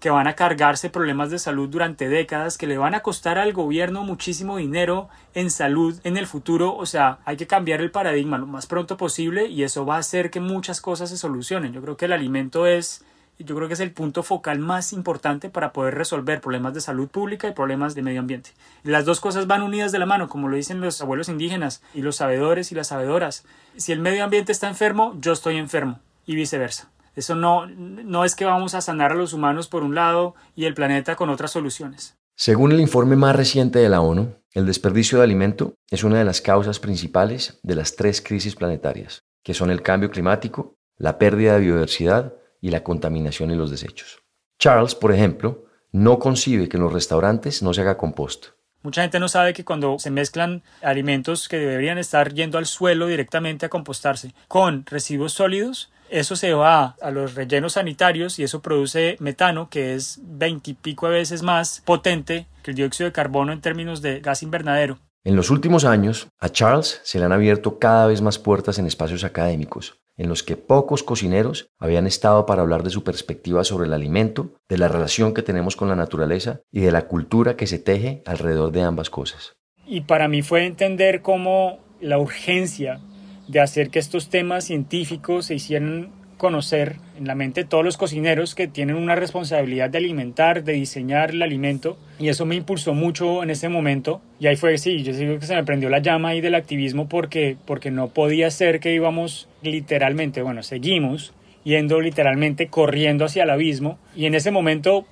que 0.00 0.10
van 0.10 0.26
a 0.26 0.34
cargarse 0.34 0.90
problemas 0.90 1.30
de 1.30 1.38
salud 1.38 1.68
durante 1.68 2.08
décadas, 2.08 2.56
que 2.56 2.66
le 2.66 2.78
van 2.78 2.94
a 2.94 3.00
costar 3.00 3.38
al 3.38 3.52
gobierno 3.52 4.02
muchísimo 4.02 4.56
dinero 4.56 5.10
en 5.34 5.50
salud 5.50 6.00
en 6.04 6.16
el 6.16 6.26
futuro. 6.26 6.74
O 6.74 6.86
sea, 6.86 7.18
hay 7.26 7.36
que 7.36 7.46
cambiar 7.46 7.82
el 7.82 7.90
paradigma 7.90 8.38
lo 8.38 8.46
más 8.46 8.66
pronto 8.66 8.96
posible 8.96 9.46
y 9.46 9.62
eso 9.62 9.84
va 9.84 9.96
a 9.96 10.00
hacer 10.00 10.30
que 10.30 10.40
muchas 10.40 10.80
cosas 10.80 11.10
se 11.10 11.18
solucionen. 11.18 11.74
Yo 11.74 11.82
creo 11.82 11.98
que 11.98 12.06
el 12.06 12.12
alimento 12.12 12.66
es 12.66 13.04
yo 13.38 13.56
creo 13.56 13.68
que 13.68 13.74
es 13.74 13.80
el 13.80 13.92
punto 13.92 14.22
focal 14.22 14.58
más 14.58 14.92
importante 14.92 15.48
para 15.48 15.72
poder 15.72 15.94
resolver 15.94 16.42
problemas 16.42 16.74
de 16.74 16.82
salud 16.82 17.08
pública 17.08 17.48
y 17.48 17.52
problemas 17.52 17.94
de 17.94 18.02
medio 18.02 18.20
ambiente. 18.20 18.50
Las 18.82 19.06
dos 19.06 19.20
cosas 19.20 19.46
van 19.46 19.62
unidas 19.62 19.92
de 19.92 19.98
la 19.98 20.04
mano, 20.04 20.28
como 20.28 20.48
lo 20.48 20.56
dicen 20.56 20.82
los 20.82 21.00
abuelos 21.00 21.30
indígenas 21.30 21.82
y 21.94 22.02
los 22.02 22.16
sabedores 22.16 22.70
y 22.70 22.74
las 22.74 22.88
sabedoras. 22.88 23.44
Si 23.76 23.92
el 23.92 24.00
medio 24.00 24.24
ambiente 24.24 24.52
está 24.52 24.68
enfermo, 24.68 25.16
yo 25.20 25.32
estoy 25.32 25.56
enfermo 25.56 26.00
y 26.26 26.34
viceversa. 26.34 26.90
Eso 27.16 27.34
no, 27.34 27.66
no 27.66 28.24
es 28.24 28.34
que 28.34 28.44
vamos 28.44 28.74
a 28.74 28.80
sanar 28.80 29.12
a 29.12 29.16
los 29.16 29.32
humanos 29.32 29.68
por 29.68 29.82
un 29.82 29.94
lado 29.94 30.34
y 30.54 30.64
el 30.64 30.74
planeta 30.74 31.16
con 31.16 31.30
otras 31.30 31.50
soluciones. 31.50 32.16
Según 32.36 32.72
el 32.72 32.80
informe 32.80 33.16
más 33.16 33.36
reciente 33.36 33.78
de 33.80 33.88
la 33.88 34.00
ONU, 34.00 34.34
el 34.52 34.66
desperdicio 34.66 35.18
de 35.18 35.24
alimento 35.24 35.74
es 35.90 36.04
una 36.04 36.18
de 36.18 36.24
las 36.24 36.40
causas 36.40 36.80
principales 36.80 37.60
de 37.62 37.74
las 37.74 37.96
tres 37.96 38.20
crisis 38.20 38.56
planetarias, 38.56 39.22
que 39.42 39.54
son 39.54 39.70
el 39.70 39.82
cambio 39.82 40.10
climático, 40.10 40.76
la 40.96 41.18
pérdida 41.18 41.54
de 41.54 41.60
biodiversidad 41.60 42.34
y 42.60 42.70
la 42.70 42.82
contaminación 42.82 43.50
y 43.50 43.56
los 43.56 43.70
desechos. 43.70 44.22
Charles, 44.58 44.94
por 44.94 45.12
ejemplo, 45.12 45.64
no 45.92 46.18
concibe 46.18 46.68
que 46.68 46.76
en 46.76 46.82
los 46.82 46.92
restaurantes 46.92 47.62
no 47.62 47.74
se 47.74 47.80
haga 47.82 47.96
compost. 47.96 48.48
Mucha 48.82 49.02
gente 49.02 49.20
no 49.20 49.28
sabe 49.28 49.52
que 49.52 49.64
cuando 49.64 49.98
se 49.98 50.10
mezclan 50.10 50.62
alimentos 50.82 51.48
que 51.48 51.58
deberían 51.58 51.98
estar 51.98 52.32
yendo 52.32 52.56
al 52.56 52.64
suelo 52.64 53.06
directamente 53.06 53.66
a 53.66 53.68
compostarse 53.68 54.34
con 54.48 54.86
residuos 54.86 55.34
sólidos, 55.34 55.92
eso 56.10 56.36
se 56.36 56.52
va 56.52 56.96
a 57.00 57.10
los 57.10 57.34
rellenos 57.34 57.74
sanitarios 57.74 58.38
y 58.38 58.42
eso 58.42 58.60
produce 58.60 59.16
metano 59.20 59.68
que 59.70 59.94
es 59.94 60.20
veintipico 60.22 61.08
veces 61.08 61.42
más 61.42 61.82
potente 61.84 62.46
que 62.62 62.72
el 62.72 62.76
dióxido 62.76 63.08
de 63.08 63.12
carbono 63.12 63.52
en 63.52 63.60
términos 63.60 64.02
de 64.02 64.20
gas 64.20 64.42
invernadero. 64.42 64.98
En 65.22 65.36
los 65.36 65.50
últimos 65.50 65.84
años, 65.84 66.28
a 66.38 66.48
Charles 66.48 67.00
se 67.04 67.18
le 67.18 67.26
han 67.26 67.32
abierto 67.32 67.78
cada 67.78 68.06
vez 68.06 68.22
más 68.22 68.38
puertas 68.38 68.78
en 68.78 68.86
espacios 68.86 69.22
académicos, 69.22 70.00
en 70.16 70.28
los 70.28 70.42
que 70.42 70.56
pocos 70.56 71.02
cocineros 71.02 71.68
habían 71.78 72.06
estado 72.06 72.46
para 72.46 72.62
hablar 72.62 72.82
de 72.82 72.90
su 72.90 73.04
perspectiva 73.04 73.62
sobre 73.64 73.86
el 73.86 73.92
alimento, 73.92 74.54
de 74.68 74.78
la 74.78 74.88
relación 74.88 75.34
que 75.34 75.42
tenemos 75.42 75.76
con 75.76 75.88
la 75.88 75.96
naturaleza 75.96 76.60
y 76.72 76.80
de 76.80 76.92
la 76.92 77.06
cultura 77.06 77.56
que 77.56 77.66
se 77.66 77.78
teje 77.78 78.22
alrededor 78.24 78.72
de 78.72 78.82
ambas 78.82 79.10
cosas. 79.10 79.52
Y 79.86 80.02
para 80.02 80.28
mí 80.28 80.40
fue 80.42 80.64
entender 80.64 81.20
cómo 81.20 81.80
la 82.00 82.18
urgencia 82.18 83.00
de 83.50 83.60
hacer 83.60 83.90
que 83.90 83.98
estos 83.98 84.28
temas 84.28 84.64
científicos 84.64 85.46
se 85.46 85.56
hicieran 85.56 86.10
conocer 86.36 86.96
en 87.18 87.26
la 87.26 87.34
mente 87.34 87.62
de 87.62 87.68
todos 87.68 87.84
los 87.84 87.98
cocineros 87.98 88.54
que 88.54 88.66
tienen 88.66 88.96
una 88.96 89.14
responsabilidad 89.14 89.90
de 89.90 89.98
alimentar, 89.98 90.64
de 90.64 90.72
diseñar 90.72 91.32
el 91.32 91.42
alimento. 91.42 91.98
Y 92.18 92.28
eso 92.28 92.46
me 92.46 92.54
impulsó 92.54 92.94
mucho 92.94 93.42
en 93.42 93.50
ese 93.50 93.68
momento. 93.68 94.22
Y 94.38 94.46
ahí 94.46 94.56
fue, 94.56 94.78
sí, 94.78 95.02
yo 95.02 95.12
digo 95.12 95.38
que 95.38 95.46
se 95.46 95.54
me 95.54 95.64
prendió 95.64 95.90
la 95.90 95.98
llama 95.98 96.30
ahí 96.30 96.40
del 96.40 96.54
activismo 96.54 97.08
porque, 97.08 97.56
porque 97.66 97.90
no 97.90 98.08
podía 98.08 98.50
ser 98.50 98.80
que 98.80 98.94
íbamos 98.94 99.48
literalmente, 99.62 100.42
bueno, 100.42 100.62
seguimos 100.62 101.34
yendo 101.62 102.00
literalmente 102.00 102.68
corriendo 102.68 103.26
hacia 103.26 103.42
el 103.42 103.50
abismo. 103.50 103.98
Y 104.16 104.24
en 104.24 104.34
ese 104.34 104.50
momento, 104.50 105.06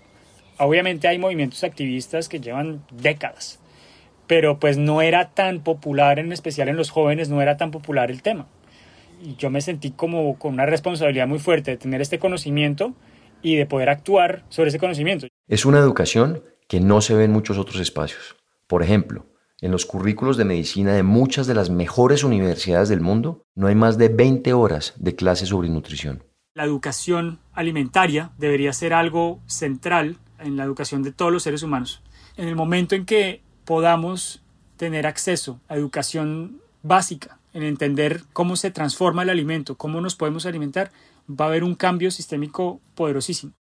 obviamente 0.59 1.09
hay 1.09 1.19
movimientos 1.19 1.63
activistas 1.63 2.29
que 2.29 2.41
llevan 2.41 2.83
décadas 2.91 3.61
pero 4.29 4.61
pues 4.61 4.79
no 4.79 5.03
era 5.03 5.31
tan 5.31 5.61
popular, 5.65 6.21
en 6.21 6.31
especial 6.31 6.69
en 6.69 6.77
los 6.77 6.91
jóvenes, 6.91 7.29
no 7.29 7.43
era 7.43 7.57
tan 7.57 7.73
popular 7.73 8.13
el 8.13 8.23
tema. 8.23 8.47
Y 9.21 9.35
yo 9.35 9.51
me 9.51 9.61
sentí 9.61 9.91
como 9.91 10.39
con 10.39 10.55
una 10.55 10.67
responsabilidad 10.67 11.27
muy 11.27 11.41
fuerte 11.41 11.73
de 11.73 11.77
tener 11.77 12.01
este 12.01 12.21
conocimiento 12.21 12.95
y 13.43 13.57
de 13.57 13.67
poder 13.67 13.89
actuar 13.89 14.45
sobre 14.49 14.69
ese 14.69 14.79
conocimiento. 14.79 15.27
Es 15.49 15.65
una 15.65 15.79
educación 15.79 16.45
que 16.69 16.79
no 16.79 17.01
se 17.01 17.15
ve 17.15 17.25
en 17.25 17.33
muchos 17.33 17.59
otros 17.59 17.81
espacios. 17.81 18.37
Por 18.69 18.83
ejemplo, 18.83 19.25
En 19.61 19.73
los 19.73 19.87
currículos 19.87 20.37
de 20.37 20.45
medicina 20.45 20.93
de 20.93 21.03
muchas 21.03 21.49
de 21.49 21.55
las 21.55 21.69
mejores 21.69 22.23
universidades 22.23 22.89
del 22.89 23.01
mundo 23.01 23.45
no 23.57 23.67
hay 23.67 23.75
más 23.75 23.99
de 23.99 24.09
20 24.09 24.53
horas 24.53 24.95
de 24.99 25.17
clases 25.17 25.49
sobre 25.49 25.69
nutrición. 25.69 26.23
La 26.55 26.63
educación 26.63 27.41
alimentaria 27.53 28.31
debería 28.39 28.73
ser 28.73 28.95
algo 28.95 29.41
central 29.47 30.19
en 30.39 30.57
la 30.57 30.63
educación 30.63 31.03
de 31.03 31.11
todos 31.11 31.33
los 31.33 31.43
seres 31.43 31.65
humanos. 31.65 32.05
En 32.37 32.47
el 32.47 32.55
momento 32.55 32.95
en 32.95 33.05
que 33.05 33.43
podamos 33.69 34.41
tener 34.79 35.07
acceso 35.07 35.61
a 35.69 35.77
educación 35.77 36.63
básica, 36.83 37.39
en 37.53 37.63
entender 37.63 38.23
cómo 38.33 38.57
se 38.57 38.71
transforma 38.71 39.25
el 39.25 39.29
alimento, 39.29 39.75
cómo 39.75 40.01
nos 40.01 40.17
podemos 40.17 40.47
alimentar, 40.47 40.91
va 41.29 41.45
a 41.45 41.49
haber 41.49 41.65
un 41.65 41.75
cambio 41.75 42.11
sistémico 42.11 42.81
poderosísimo. 42.95 43.53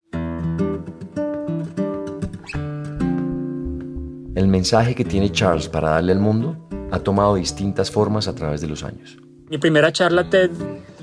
El 4.37 4.47
mensaje 4.47 4.95
que 4.95 5.05
tiene 5.05 5.33
Charles 5.33 5.69
para 5.69 5.91
darle 5.91 6.13
al 6.13 6.21
mundo 6.21 6.69
ha 6.93 7.01
tomado 7.01 7.35
distintas 7.35 7.91
formas 7.91 8.29
a 8.29 8.35
través 8.37 8.61
de 8.61 8.69
los 8.69 8.85
años. 8.85 9.19
Mi 9.51 9.59
primera 9.59 9.91
charla 9.91 10.31
TED, 10.31 10.53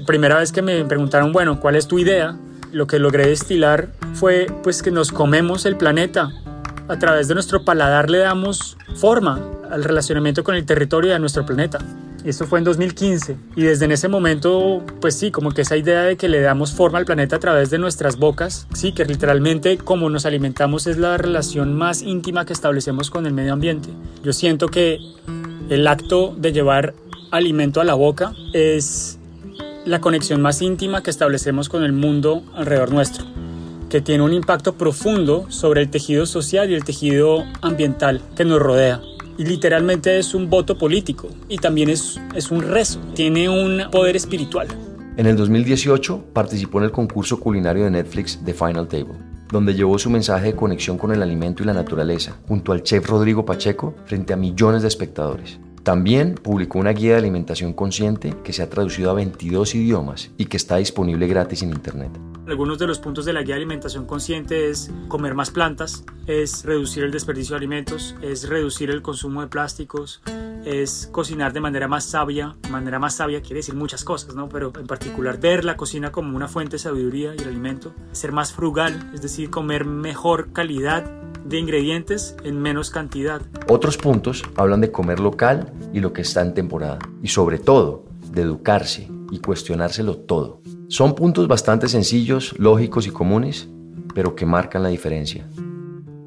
primera 0.08 0.38
vez 0.38 0.54
que 0.54 0.62
me 0.62 0.86
preguntaron, 0.86 1.34
bueno, 1.34 1.60
¿cuál 1.60 1.76
es 1.76 1.89
tu 1.89 2.00
idea? 2.00 2.39
Lo 2.72 2.88
que 2.88 3.00
logré 3.00 3.28
destilar 3.28 3.92
fue 4.13 4.48
pues 4.63 4.82
que 4.82 4.92
nos 4.92 5.12
comemos 5.12 5.66
el 5.66 5.76
planeta. 5.76 6.32
A 6.89 7.00
través 7.00 7.30
de 7.30 7.34
nuestro 7.34 7.63
paladar 7.63 8.10
le 8.10 8.17
damos 8.17 8.78
forma 8.96 9.41
al 9.72 9.86
relacionamiento 9.86 10.43
con 10.43 10.56
el 10.56 10.65
territorio 10.65 11.13
de 11.13 11.19
nuestro 11.19 11.46
planeta. 11.46 11.80
Esto 12.26 12.46
fue 12.46 12.60
en 12.60 12.65
2015 12.65 13.38
y 13.56 13.63
desde 13.63 13.91
ese 13.93 14.08
momento, 14.08 14.84
pues 15.02 15.15
sí, 15.15 15.32
como 15.32 15.52
que 15.52 15.62
esa 15.62 15.78
idea 15.78 16.04
de 16.04 16.17
que 16.17 16.28
le 16.28 16.41
damos 16.41 16.74
forma 16.74 16.98
al 16.98 17.06
planeta 17.06 17.38
a 17.38 17.39
través 17.39 17.69
de 17.69 17.78
nuestras 17.78 18.17
bocas, 18.17 18.67
sí, 18.74 18.93
que 18.93 19.06
literalmente 19.06 19.78
como 19.78 20.10
nos 20.10 20.26
alimentamos 20.26 20.88
es 20.88 20.98
la 20.98 21.17
relación 21.17 21.74
más 21.74 22.02
íntima 22.02 22.46
que 22.46 22.54
establecemos 22.54 23.10
con 23.10 23.26
el 23.26 23.34
medio 23.34 23.54
ambiente. 23.54 23.89
Yo 24.24 24.34
siento 24.34 24.67
que 24.67 25.00
el 25.69 25.88
acto 25.88 26.34
de 26.38 26.52
llevar 26.52 26.93
alimento 27.32 27.82
a 27.82 27.84
la 27.86 27.93
boca 27.93 28.34
es 28.54 29.19
la 29.86 30.00
conexión 30.00 30.41
más 30.41 30.62
íntima 30.62 31.04
que 31.04 31.10
establecemos 31.10 31.67
con 31.67 31.84
el 31.84 31.91
mundo 31.91 32.43
alrededor 32.56 32.91
nuestro, 32.91 33.26
que 33.93 34.01
tiene 34.01 34.23
un 34.23 34.34
impacto 34.34 34.73
profundo 34.73 35.45
sobre 35.49 35.82
el 35.82 35.89
tejido 35.91 36.25
social 36.25 36.71
y 36.71 36.73
el 36.73 36.84
tejido 36.84 37.43
ambiental 37.62 38.23
que 38.36 38.43
nos 38.43 38.60
rodea 38.60 38.99
y 39.38 39.45
literalmente 39.45 40.17
es 40.17 40.34
un 40.34 40.49
voto 40.49 40.79
político 40.79 41.29
y 41.47 41.60
también 41.60 41.91
es, 41.91 42.19
es 42.34 42.49
un 42.49 42.63
rezo, 42.63 42.99
tiene 43.13 43.49
un 43.49 43.91
poder 43.91 44.15
espiritual. 44.15 44.67
En 45.15 45.27
el 45.27 45.36
2018 45.36 46.23
participó 46.34 46.79
en 46.79 46.86
el 46.86 46.91
concurso 46.91 47.39
culinario 47.39 47.84
de 47.84 47.91
Netflix 47.91 48.39
The 48.43 48.56
Final 48.56 48.88
Table, 48.88 49.13
donde 49.51 49.75
llevó 49.75 49.99
su 49.99 50.10
mensaje 50.10 50.47
de 50.47 50.56
conexión 50.56 50.97
con 50.97 51.12
el 51.12 51.21
alimento 51.21 51.62
y 51.62 51.67
la 51.67 51.73
naturaleza, 51.73 52.39
junto 52.47 52.71
al 52.71 52.82
chef 52.82 53.08
Rodrigo 53.08 53.45
Pacheco, 53.45 53.93
frente 54.08 54.34
a 54.34 54.38
millones 54.38 54.82
de 54.82 54.88
espectadores. 54.88 55.60
También 55.84 56.36
publicó 56.36 56.80
una 56.80 56.91
guía 56.91 57.12
de 57.12 57.17
alimentación 57.17 57.74
consciente 57.74 58.34
que 58.41 58.54
se 58.54 58.63
ha 58.63 58.69
traducido 58.69 59.12
a 59.12 59.13
22 59.15 59.76
idiomas 59.76 60.32
y 60.38 60.46
que 60.46 60.56
está 60.56 60.78
disponible 60.78 61.28
gratis 61.28 61.62
en 61.62 61.72
Internet. 61.72 62.12
Algunos 62.48 62.80
de 62.80 62.88
los 62.88 63.00
puntos 63.00 63.26
de 63.26 63.34
la 63.34 63.41
guía 63.41 63.56
de 63.56 63.62
alimentación 63.62 64.06
consciente 64.06 64.69
es 64.69 64.89
comer 65.10 65.36
más 65.36 65.52
plantas, 65.52 66.06
es 66.26 66.63
reducir 66.63 67.04
el 67.04 67.12
desperdicio 67.12 67.54
de 67.54 67.58
alimentos, 67.58 68.15
es 68.22 68.48
reducir 68.48 68.91
el 68.91 69.02
consumo 69.02 69.41
de 69.41 69.48
plásticos, 69.48 70.22
es 70.65 71.10
cocinar 71.12 71.52
de 71.52 71.60
manera 71.60 71.89
más 71.89 72.06
sabia. 72.06 72.56
Manera 72.69 72.98
más 72.98 73.15
sabia 73.15 73.41
quiere 73.41 73.58
decir 73.58 73.76
muchas 73.76 74.06
cosas, 74.06 74.36
¿no? 74.36 74.48
Pero 74.48 74.72
en 74.80 74.88
particular 74.88 75.38
ver 75.39 75.65
la 75.65 75.76
cocina 75.76 76.13
como 76.13 76.36
una 76.36 76.48
fuente 76.48 76.74
de 76.74 76.80
sabiduría 76.80 77.36
y 77.36 77.41
el 77.41 77.50
alimento. 77.50 77.93
Ser 78.13 78.32
más 78.32 78.54
frugal, 78.54 79.12
es 79.13 79.22
decir, 79.22 79.50
comer 79.50 79.84
mejor 79.84 80.54
calidad 80.54 81.12
de 81.45 81.60
ingredientes 81.60 82.36
en 82.43 82.62
menos 82.62 82.89
cantidad. 82.89 83.41
Otros 83.67 83.97
puntos 83.97 84.43
hablan 84.56 84.82
de 84.82 84.91
comer 84.91 85.19
local 85.19 85.71
y 85.93 85.99
lo 85.99 86.13
que 86.13 86.21
está 86.21 86.41
en 86.41 86.53
temporada. 86.53 86.99
Y 87.21 87.27
sobre 87.27 87.60
todo, 87.60 88.06
de 88.32 88.41
educarse 88.41 89.10
y 89.32 89.39
cuestionárselo 89.39 90.17
todo. 90.17 90.62
Son 90.88 91.15
puntos 91.15 91.47
bastante 91.47 91.88
sencillos, 91.88 92.58
lógicos 92.60 93.08
y 93.08 93.12
comunes, 93.12 93.67
pero 94.13 94.36
que 94.36 94.45
marcan 94.45 94.84
la 94.84 94.89
diferencia. 94.89 95.47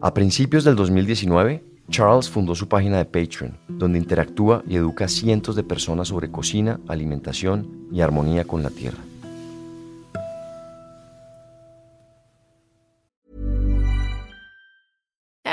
A 0.00 0.12
principios 0.12 0.64
del 0.64 0.76
2019, 0.76 1.64
Charles 1.88 2.29
fundó 2.29 2.55
su 2.55 2.68
página 2.68 2.98
de 2.98 3.05
Patreon, 3.05 3.57
donde 3.68 3.98
interactúa 3.98 4.62
y 4.68 4.76
educa 4.76 5.05
a 5.05 5.09
cientos 5.09 5.55
de 5.55 5.62
personas 5.62 6.09
sobre 6.09 6.31
cocina, 6.31 6.81
alimentación 6.88 7.88
y 7.92 8.00
armonía 8.00 8.44
con 8.44 8.62
la 8.62 8.70
tierra. 8.70 8.98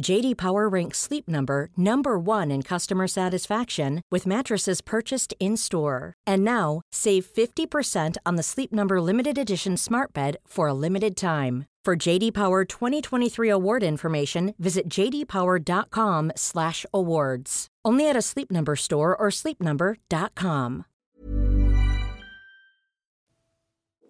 JD 0.00 0.36
Power 0.36 0.68
ranks 0.68 0.98
Sleep 0.98 1.28
Number 1.28 1.68
number 1.76 2.18
1 2.18 2.50
in 2.50 2.62
customer 2.62 3.06
satisfaction 3.06 4.02
with 4.10 4.26
mattresses 4.26 4.80
purchased 4.80 5.32
in-store. 5.38 6.14
And 6.26 6.42
now, 6.44 6.80
save 6.92 7.26
50% 7.26 8.16
on 8.24 8.36
the 8.36 8.42
Sleep 8.42 8.72
Number 8.72 9.00
limited 9.00 9.38
edition 9.38 9.76
smart 9.76 10.12
bed 10.12 10.38
for 10.46 10.66
a 10.66 10.74
limited 10.74 11.16
time. 11.16 11.66
For 11.84 11.94
JD 11.96 12.32
Power 12.32 12.64
2023 12.64 13.48
award 13.48 13.82
information, 13.82 14.54
visit 14.58 14.88
jdpower.com/awards. 14.88 17.66
Only 17.84 18.08
at 18.08 18.16
a 18.16 18.22
Sleep 18.22 18.52
Number 18.52 18.76
store 18.76 19.16
or 19.16 19.30
sleepnumber.com. 19.30 20.84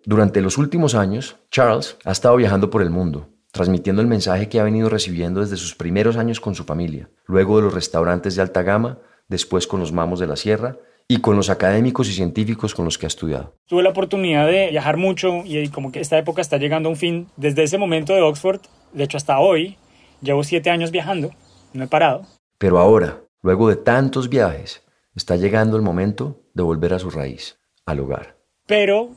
Durante 0.04 0.42
los 0.42 0.58
últimos 0.58 0.94
años, 0.94 1.36
Charles 1.50 1.96
ha 2.04 2.10
estado 2.10 2.36
viajando 2.36 2.68
por 2.70 2.82
el 2.82 2.90
mundo, 2.90 3.28
transmitiendo 3.52 4.02
el 4.02 4.08
mensaje 4.08 4.48
que 4.48 4.58
ha 4.58 4.64
venido 4.64 4.88
recibiendo 4.88 5.40
desde 5.40 5.56
sus 5.56 5.74
primeros 5.76 6.16
años 6.16 6.40
con 6.40 6.54
su 6.54 6.64
familia, 6.64 7.10
luego 7.26 7.58
de 7.58 7.62
los 7.62 7.74
restaurantes 7.74 8.34
de 8.34 8.42
alta 8.42 8.62
gama, 8.62 8.98
después 9.28 9.66
con 9.66 9.78
los 9.78 9.92
mamos 9.92 10.18
de 10.18 10.26
la 10.26 10.36
sierra 10.36 10.78
y 11.06 11.18
con 11.18 11.36
los 11.36 11.50
académicos 11.50 12.08
y 12.08 12.12
científicos 12.12 12.74
con 12.74 12.84
los 12.84 12.98
que 12.98 13.06
ha 13.06 13.08
estudiado. 13.08 13.54
Tuve 13.66 13.82
la 13.82 13.90
oportunidad 13.90 14.46
de 14.46 14.70
viajar 14.70 14.96
mucho 14.96 15.42
y 15.44 15.68
como 15.68 15.92
que 15.92 16.00
esta 16.00 16.18
época 16.18 16.40
está 16.40 16.56
llegando 16.56 16.88
a 16.88 16.92
un 16.92 16.96
fin. 16.96 17.28
Desde 17.36 17.62
ese 17.62 17.78
momento 17.78 18.14
de 18.14 18.22
Oxford, 18.22 18.60
de 18.92 19.04
hecho 19.04 19.18
hasta 19.18 19.38
hoy, 19.38 19.76
llevo 20.22 20.42
siete 20.42 20.70
años 20.70 20.90
viajando, 20.90 21.30
no 21.74 21.84
he 21.84 21.88
parado. 21.88 22.26
Pero 22.58 22.78
ahora, 22.78 23.20
luego 23.42 23.68
de 23.68 23.76
tantos 23.76 24.30
viajes, 24.30 24.82
está 25.14 25.36
llegando 25.36 25.76
el 25.76 25.82
momento 25.82 26.40
de 26.54 26.62
volver 26.62 26.94
a 26.94 26.98
su 26.98 27.10
raíz, 27.10 27.58
al 27.84 28.00
hogar. 28.00 28.38
Pero 28.66 29.10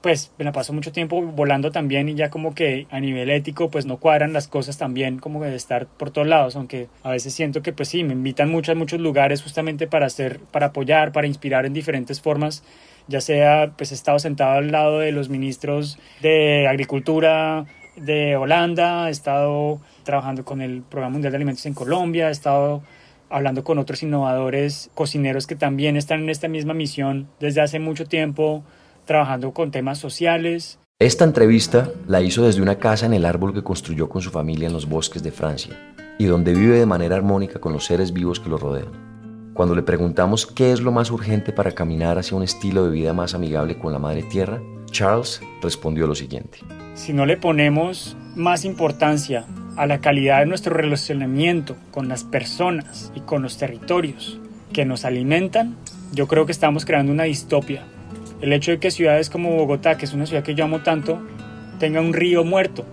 pues 0.00 0.32
me 0.38 0.44
la 0.44 0.52
paso 0.52 0.72
mucho 0.72 0.92
tiempo 0.92 1.20
volando 1.20 1.70
también 1.70 2.08
y 2.08 2.14
ya 2.14 2.30
como 2.30 2.54
que 2.54 2.86
a 2.90 3.00
nivel 3.00 3.30
ético 3.30 3.70
pues 3.70 3.86
no 3.86 3.98
cuadran 3.98 4.32
las 4.32 4.48
cosas 4.48 4.78
también 4.78 5.18
como 5.18 5.42
de 5.42 5.54
estar 5.54 5.86
por 5.86 6.10
todos 6.10 6.26
lados, 6.26 6.56
aunque 6.56 6.88
a 7.02 7.10
veces 7.10 7.34
siento 7.34 7.62
que 7.62 7.72
pues 7.72 7.88
sí, 7.88 8.02
me 8.04 8.14
invitan 8.14 8.50
mucho 8.50 8.72
a 8.72 8.74
muchos 8.74 9.00
lugares 9.00 9.42
justamente 9.42 9.86
para 9.86 10.06
hacer, 10.06 10.40
para 10.52 10.66
apoyar, 10.66 11.12
para 11.12 11.26
inspirar 11.26 11.66
en 11.66 11.74
diferentes 11.74 12.20
formas, 12.20 12.62
ya 13.08 13.20
sea 13.20 13.72
pues 13.76 13.92
he 13.92 13.94
estado 13.94 14.18
sentado 14.18 14.58
al 14.58 14.72
lado 14.72 15.00
de 15.00 15.12
los 15.12 15.28
ministros 15.28 15.98
de 16.22 16.66
agricultura 16.66 17.66
de 17.96 18.36
Holanda, 18.36 19.08
he 19.08 19.10
estado 19.10 19.80
trabajando 20.04 20.44
con 20.44 20.62
el 20.62 20.82
Programa 20.82 21.12
Mundial 21.12 21.32
de 21.32 21.36
Alimentos 21.36 21.66
en 21.66 21.74
Colombia, 21.74 22.28
he 22.28 22.32
estado 22.32 22.82
hablando 23.28 23.62
con 23.64 23.78
otros 23.78 24.02
innovadores, 24.02 24.90
cocineros 24.94 25.46
que 25.46 25.56
también 25.56 25.96
están 25.96 26.20
en 26.20 26.30
esta 26.30 26.48
misma 26.48 26.74
misión 26.74 27.28
desde 27.38 27.60
hace 27.60 27.78
mucho 27.78 28.06
tiempo, 28.06 28.64
trabajando 29.04 29.52
con 29.52 29.70
temas 29.70 29.98
sociales. 29.98 30.78
Esta 30.98 31.24
entrevista 31.24 31.90
la 32.06 32.20
hizo 32.20 32.44
desde 32.44 32.62
una 32.62 32.78
casa 32.78 33.06
en 33.06 33.14
el 33.14 33.24
árbol 33.24 33.54
que 33.54 33.62
construyó 33.62 34.08
con 34.08 34.22
su 34.22 34.30
familia 34.30 34.66
en 34.66 34.72
los 34.72 34.88
bosques 34.88 35.22
de 35.22 35.30
Francia 35.30 35.74
y 36.18 36.26
donde 36.26 36.52
vive 36.52 36.78
de 36.78 36.86
manera 36.86 37.16
armónica 37.16 37.60
con 37.60 37.72
los 37.72 37.86
seres 37.86 38.12
vivos 38.12 38.38
que 38.40 38.50
lo 38.50 38.58
rodean. 38.58 39.10
Cuando 39.54 39.74
le 39.74 39.82
preguntamos 39.82 40.46
qué 40.46 40.72
es 40.72 40.80
lo 40.80 40.92
más 40.92 41.10
urgente 41.10 41.52
para 41.52 41.72
caminar 41.72 42.18
hacia 42.18 42.36
un 42.36 42.42
estilo 42.42 42.84
de 42.84 42.90
vida 42.90 43.12
más 43.12 43.34
amigable 43.34 43.78
con 43.78 43.92
la 43.92 43.98
madre 43.98 44.22
tierra, 44.22 44.60
Charles 44.90 45.40
respondió 45.62 46.06
lo 46.06 46.14
siguiente. 46.14 46.58
Si 46.94 47.12
no 47.12 47.26
le 47.26 47.36
ponemos 47.36 48.16
más 48.36 48.64
importancia 48.64 49.46
a 49.76 49.86
la 49.86 50.00
calidad 50.00 50.40
de 50.40 50.46
nuestro 50.46 50.74
relacionamiento 50.74 51.76
con 51.90 52.08
las 52.08 52.24
personas 52.24 53.12
y 53.14 53.20
con 53.20 53.42
los 53.42 53.56
territorios 53.56 54.38
que 54.72 54.84
nos 54.84 55.04
alimentan, 55.04 55.76
yo 56.12 56.26
creo 56.28 56.46
que 56.46 56.52
estamos 56.52 56.84
creando 56.84 57.12
una 57.12 57.24
distopia. 57.24 57.84
El 58.40 58.52
hecho 58.52 58.70
de 58.70 58.78
que 58.78 58.90
ciudades 58.90 59.28
como 59.28 59.54
Bogotá, 59.56 59.96
que 59.96 60.06
es 60.06 60.12
una 60.12 60.26
ciudad 60.26 60.42
que 60.42 60.54
yo 60.54 60.64
amo 60.64 60.82
tanto, 60.82 61.20
tenga 61.78 62.00
un 62.00 62.12
río 62.12 62.44
muerto, 62.44 62.86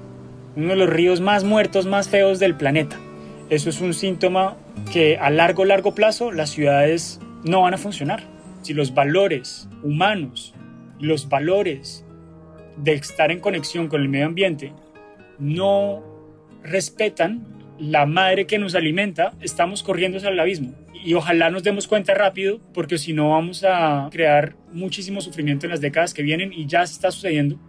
uno 0.55 0.69
de 0.69 0.75
los 0.75 0.89
ríos 0.89 1.21
más 1.21 1.43
muertos, 1.43 1.85
más 1.85 2.09
feos 2.09 2.39
del 2.39 2.55
planeta. 2.55 2.97
Eso 3.49 3.69
es 3.69 3.79
un 3.79 3.93
síntoma 3.93 4.57
que 4.91 5.17
a 5.17 5.29
largo, 5.29 5.63
largo 5.63 5.95
plazo 5.95 6.31
las 6.31 6.49
ciudades 6.49 7.19
no 7.43 7.61
van 7.61 7.73
a 7.73 7.77
funcionar. 7.77 8.23
Si 8.61 8.73
los 8.73 8.93
valores 8.93 9.69
humanos, 9.83 10.53
los 10.99 11.29
valores 11.29 12.03
de 12.75 12.93
estar 12.93 13.31
en 13.31 13.39
conexión 13.39 13.87
con 13.87 14.01
el 14.01 14.09
medio 14.09 14.25
ambiente 14.25 14.73
no 15.39 16.03
respetan 16.63 17.45
la 17.79 18.05
madre 18.05 18.47
que 18.47 18.57
nos 18.57 18.75
alimenta, 18.75 19.33
estamos 19.41 19.83
corriendo 19.83 20.17
hacia 20.17 20.29
el 20.29 20.39
abismo. 20.39 20.73
Y 21.03 21.13
ojalá 21.13 21.49
nos 21.49 21.63
demos 21.63 21.87
cuenta 21.87 22.13
rápido, 22.13 22.59
porque 22.73 22.97
si 22.97 23.13
no 23.13 23.29
vamos 23.29 23.63
a 23.63 24.09
crear 24.11 24.55
muchísimo 24.73 25.21
sufrimiento 25.21 25.65
en 25.65 25.71
las 25.71 25.81
décadas 25.81 26.13
que 26.13 26.23
vienen 26.23 26.51
y 26.51 26.65
ya 26.65 26.83
está 26.83 27.11
sucediendo. 27.11 27.59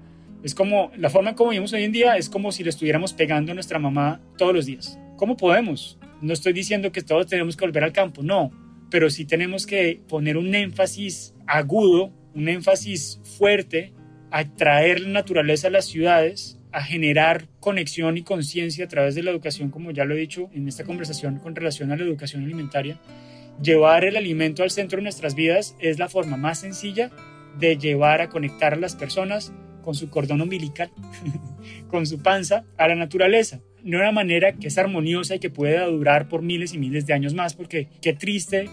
Es 0.42 0.54
como, 0.54 0.90
la 0.96 1.10
forma 1.10 1.30
en 1.30 1.36
como 1.36 1.50
vivimos 1.50 1.72
hoy 1.72 1.84
en 1.84 1.92
día 1.92 2.16
es 2.16 2.28
como 2.28 2.52
si 2.52 2.62
le 2.62 2.70
estuviéramos 2.70 3.12
pegando 3.12 3.52
a 3.52 3.54
nuestra 3.54 3.78
mamá 3.78 4.20
todos 4.36 4.54
los 4.54 4.66
días. 4.66 4.98
¿Cómo 5.16 5.36
podemos? 5.36 5.98
No 6.20 6.32
estoy 6.32 6.52
diciendo 6.52 6.92
que 6.92 7.02
todos 7.02 7.26
tenemos 7.26 7.56
que 7.56 7.64
volver 7.66 7.84
al 7.84 7.92
campo, 7.92 8.22
no, 8.22 8.50
pero 8.90 9.10
sí 9.10 9.24
tenemos 9.24 9.66
que 9.66 10.00
poner 10.08 10.36
un 10.36 10.54
énfasis 10.54 11.34
agudo, 11.46 12.12
un 12.34 12.48
énfasis 12.48 13.20
fuerte 13.38 13.92
a 14.30 14.44
traer 14.44 15.00
la 15.00 15.08
naturaleza 15.08 15.68
a 15.68 15.70
las 15.70 15.86
ciudades 15.86 16.57
generar 16.82 17.48
conexión 17.60 18.16
y 18.16 18.22
conciencia 18.22 18.84
a 18.84 18.88
través 18.88 19.14
de 19.14 19.22
la 19.22 19.30
educación, 19.30 19.70
como 19.70 19.90
ya 19.90 20.04
lo 20.04 20.14
he 20.14 20.18
dicho 20.18 20.50
en 20.52 20.68
esta 20.68 20.84
conversación 20.84 21.38
con 21.38 21.54
relación 21.54 21.92
a 21.92 21.96
la 21.96 22.04
educación 22.04 22.44
alimentaria. 22.44 22.98
Llevar 23.62 24.04
el 24.04 24.16
alimento 24.16 24.62
al 24.62 24.70
centro 24.70 24.98
de 24.98 25.02
nuestras 25.04 25.34
vidas 25.34 25.74
es 25.80 25.98
la 25.98 26.08
forma 26.08 26.36
más 26.36 26.60
sencilla 26.60 27.10
de 27.58 27.76
llevar 27.76 28.20
a 28.20 28.28
conectar 28.28 28.74
a 28.74 28.76
las 28.76 28.94
personas 28.94 29.52
con 29.82 29.94
su 29.94 30.10
cordón 30.10 30.42
umbilical, 30.42 30.90
con 31.88 32.06
su 32.06 32.22
panza, 32.22 32.64
a 32.76 32.88
la 32.88 32.94
naturaleza. 32.94 33.60
De 33.82 33.96
una 33.96 34.12
manera 34.12 34.52
que 34.52 34.68
es 34.68 34.78
armoniosa 34.78 35.36
y 35.36 35.38
que 35.38 35.50
pueda 35.50 35.86
durar 35.86 36.28
por 36.28 36.42
miles 36.42 36.74
y 36.74 36.78
miles 36.78 37.06
de 37.06 37.14
años 37.14 37.34
más, 37.34 37.54
porque 37.54 37.88
qué 38.02 38.12
triste 38.12 38.68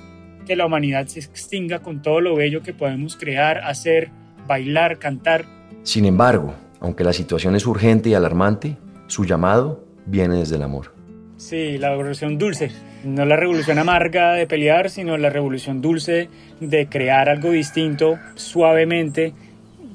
que 0.46 0.56
la 0.56 0.66
humanidad 0.66 1.08
se 1.08 1.20
extinga 1.20 1.80
con 1.80 2.02
todo 2.02 2.22
lo 2.22 2.36
bello 2.36 2.62
que 2.62 2.74
podemos 2.74 3.16
crear, 3.16 3.60
hacer, 3.60 4.10
bailar, 4.48 5.00
cantar. 5.00 5.46
Sin 5.84 6.06
embargo, 6.06 6.54
aunque 6.86 7.04
la 7.04 7.14
situación 7.14 7.56
es 7.56 7.66
urgente 7.66 8.10
y 8.10 8.14
alarmante, 8.14 8.78
su 9.08 9.26
llamado 9.26 9.84
viene 10.06 10.36
desde 10.38 10.58
el 10.58 10.62
amor. 10.62 10.94
Sí, 11.36 11.80
la 11.80 11.90
revolución 11.90 12.38
dulce. 12.38 12.72
No 13.04 13.26
la 13.26 13.36
revolución 13.36 13.80
amarga 13.80 14.34
de 14.34 14.46
pelear, 14.46 14.92
sino 14.92 15.18
la 15.18 15.32
revolución 15.32 15.82
dulce 15.82 16.30
de 16.60 16.88
crear 16.88 17.28
algo 17.28 17.50
distinto 17.50 18.20
suavemente, 18.36 19.34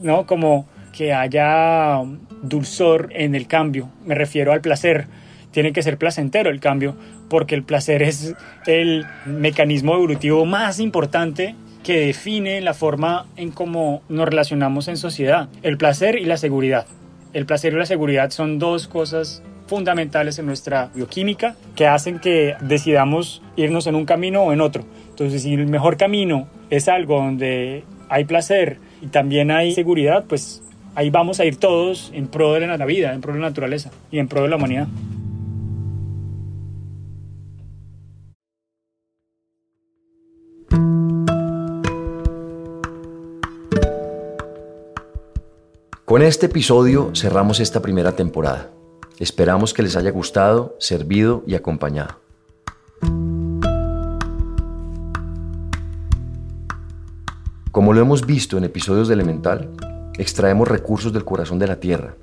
¿no? 0.02 0.26
Como 0.26 0.68
que 0.92 1.12
haya 1.12 2.02
dulzor 2.42 3.10
en 3.14 3.36
el 3.36 3.46
cambio. 3.46 3.88
Me 4.04 4.16
refiero 4.16 4.52
al 4.52 4.60
placer. 4.60 5.06
Tiene 5.52 5.72
que 5.72 5.84
ser 5.84 5.96
placentero 5.96 6.50
el 6.50 6.58
cambio, 6.58 6.96
porque 7.28 7.54
el 7.54 7.62
placer 7.62 8.02
es 8.02 8.34
el 8.66 9.06
mecanismo 9.26 9.94
evolutivo 9.94 10.44
más 10.44 10.80
importante 10.80 11.54
que 11.84 12.06
define 12.06 12.60
la 12.60 12.74
forma 12.74 13.26
en 13.36 13.50
cómo 13.50 14.02
nos 14.08 14.28
relacionamos 14.28 14.88
en 14.88 14.96
sociedad, 14.96 15.48
el 15.62 15.76
placer 15.76 16.18
y 16.18 16.24
la 16.24 16.36
seguridad. 16.36 16.86
El 17.32 17.46
placer 17.46 17.72
y 17.72 17.76
la 17.76 17.86
seguridad 17.86 18.30
son 18.30 18.58
dos 18.58 18.88
cosas 18.88 19.42
fundamentales 19.66 20.38
en 20.38 20.46
nuestra 20.46 20.90
bioquímica 20.94 21.54
que 21.76 21.86
hacen 21.86 22.18
que 22.18 22.56
decidamos 22.60 23.40
irnos 23.56 23.86
en 23.86 23.94
un 23.94 24.04
camino 24.04 24.42
o 24.42 24.52
en 24.52 24.60
otro. 24.60 24.84
Entonces, 25.10 25.42
si 25.42 25.54
el 25.54 25.68
mejor 25.68 25.96
camino 25.96 26.48
es 26.70 26.88
algo 26.88 27.18
donde 27.18 27.84
hay 28.08 28.24
placer 28.24 28.78
y 29.00 29.06
también 29.06 29.52
hay 29.52 29.72
seguridad, 29.72 30.24
pues 30.28 30.62
ahí 30.96 31.10
vamos 31.10 31.38
a 31.38 31.44
ir 31.44 31.56
todos 31.56 32.10
en 32.12 32.26
pro 32.26 32.52
de 32.52 32.66
la 32.66 32.84
vida, 32.84 33.14
en 33.14 33.20
pro 33.20 33.32
de 33.32 33.38
la 33.38 33.48
naturaleza 33.48 33.90
y 34.10 34.18
en 34.18 34.26
pro 34.26 34.42
de 34.42 34.48
la 34.48 34.56
humanidad. 34.56 34.88
Con 46.20 46.26
este 46.26 46.44
episodio 46.44 47.12
cerramos 47.14 47.60
esta 47.60 47.80
primera 47.80 48.12
temporada. 48.12 48.70
Esperamos 49.18 49.72
que 49.72 49.82
les 49.82 49.96
haya 49.96 50.10
gustado, 50.10 50.76
servido 50.78 51.42
y 51.46 51.54
acompañado. 51.54 52.20
Como 57.72 57.94
lo 57.94 58.02
hemos 58.02 58.26
visto 58.26 58.58
en 58.58 58.64
episodios 58.64 59.08
de 59.08 59.14
Elemental, 59.14 59.70
extraemos 60.18 60.68
recursos 60.68 61.10
del 61.10 61.24
corazón 61.24 61.58
de 61.58 61.68
la 61.68 61.80
Tierra, 61.80 62.16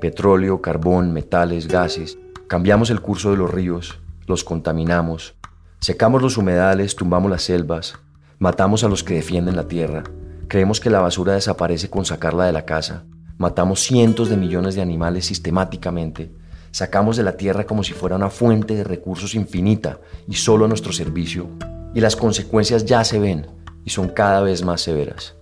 petróleo, 0.00 0.62
carbón, 0.62 1.12
metales, 1.12 1.68
gases, 1.68 2.16
cambiamos 2.46 2.88
el 2.88 3.02
curso 3.02 3.32
de 3.32 3.36
los 3.36 3.50
ríos, 3.50 3.98
los 4.26 4.44
contaminamos, 4.44 5.34
secamos 5.78 6.22
los 6.22 6.38
humedales, 6.38 6.96
tumbamos 6.96 7.30
las 7.30 7.42
selvas, 7.42 7.98
matamos 8.38 8.82
a 8.82 8.88
los 8.88 9.04
que 9.04 9.16
defienden 9.16 9.56
la 9.56 9.68
Tierra, 9.68 10.04
creemos 10.48 10.80
que 10.80 10.88
la 10.88 11.00
basura 11.00 11.34
desaparece 11.34 11.90
con 11.90 12.06
sacarla 12.06 12.46
de 12.46 12.52
la 12.52 12.64
casa, 12.64 13.04
Matamos 13.38 13.80
cientos 13.80 14.28
de 14.28 14.36
millones 14.36 14.74
de 14.74 14.82
animales 14.82 15.26
sistemáticamente. 15.26 16.32
Sacamos 16.70 17.16
de 17.16 17.22
la 17.22 17.36
tierra 17.36 17.64
como 17.64 17.82
si 17.82 17.92
fuera 17.92 18.16
una 18.16 18.30
fuente 18.30 18.74
de 18.74 18.84
recursos 18.84 19.34
infinita 19.34 20.00
y 20.28 20.34
solo 20.34 20.66
a 20.66 20.68
nuestro 20.68 20.92
servicio. 20.92 21.48
Y 21.94 22.00
las 22.00 22.16
consecuencias 22.16 22.84
ya 22.84 23.04
se 23.04 23.18
ven 23.18 23.46
y 23.84 23.90
son 23.90 24.08
cada 24.08 24.40
vez 24.40 24.64
más 24.64 24.80
severas. 24.80 25.34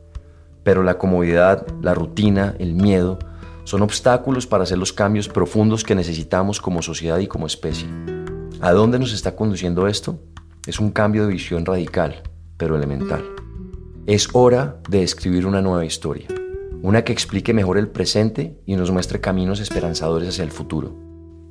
Pero 0.62 0.82
la 0.82 0.98
comodidad, 0.98 1.66
la 1.82 1.94
rutina, 1.94 2.54
el 2.58 2.74
miedo 2.74 3.18
son 3.64 3.82
obstáculos 3.82 4.46
para 4.46 4.64
hacer 4.64 4.78
los 4.78 4.92
cambios 4.92 5.28
profundos 5.28 5.84
que 5.84 5.94
necesitamos 5.94 6.60
como 6.60 6.82
sociedad 6.82 7.18
y 7.18 7.26
como 7.26 7.46
especie. 7.46 7.88
¿A 8.60 8.72
dónde 8.72 8.98
nos 8.98 9.12
está 9.12 9.36
conduciendo 9.36 9.86
esto? 9.86 10.18
Es 10.66 10.80
un 10.80 10.90
cambio 10.90 11.26
de 11.26 11.32
visión 11.32 11.64
radical, 11.64 12.22
pero 12.56 12.76
elemental. 12.76 13.24
Es 14.06 14.28
hora 14.32 14.80
de 14.88 15.02
escribir 15.02 15.46
una 15.46 15.62
nueva 15.62 15.84
historia 15.84 16.26
una 16.82 17.04
que 17.04 17.12
explique 17.12 17.52
mejor 17.52 17.78
el 17.78 17.88
presente 17.88 18.58
y 18.66 18.76
nos 18.76 18.90
muestre 18.90 19.20
caminos 19.20 19.60
esperanzadores 19.60 20.30
hacia 20.30 20.44
el 20.44 20.50
futuro, 20.50 20.96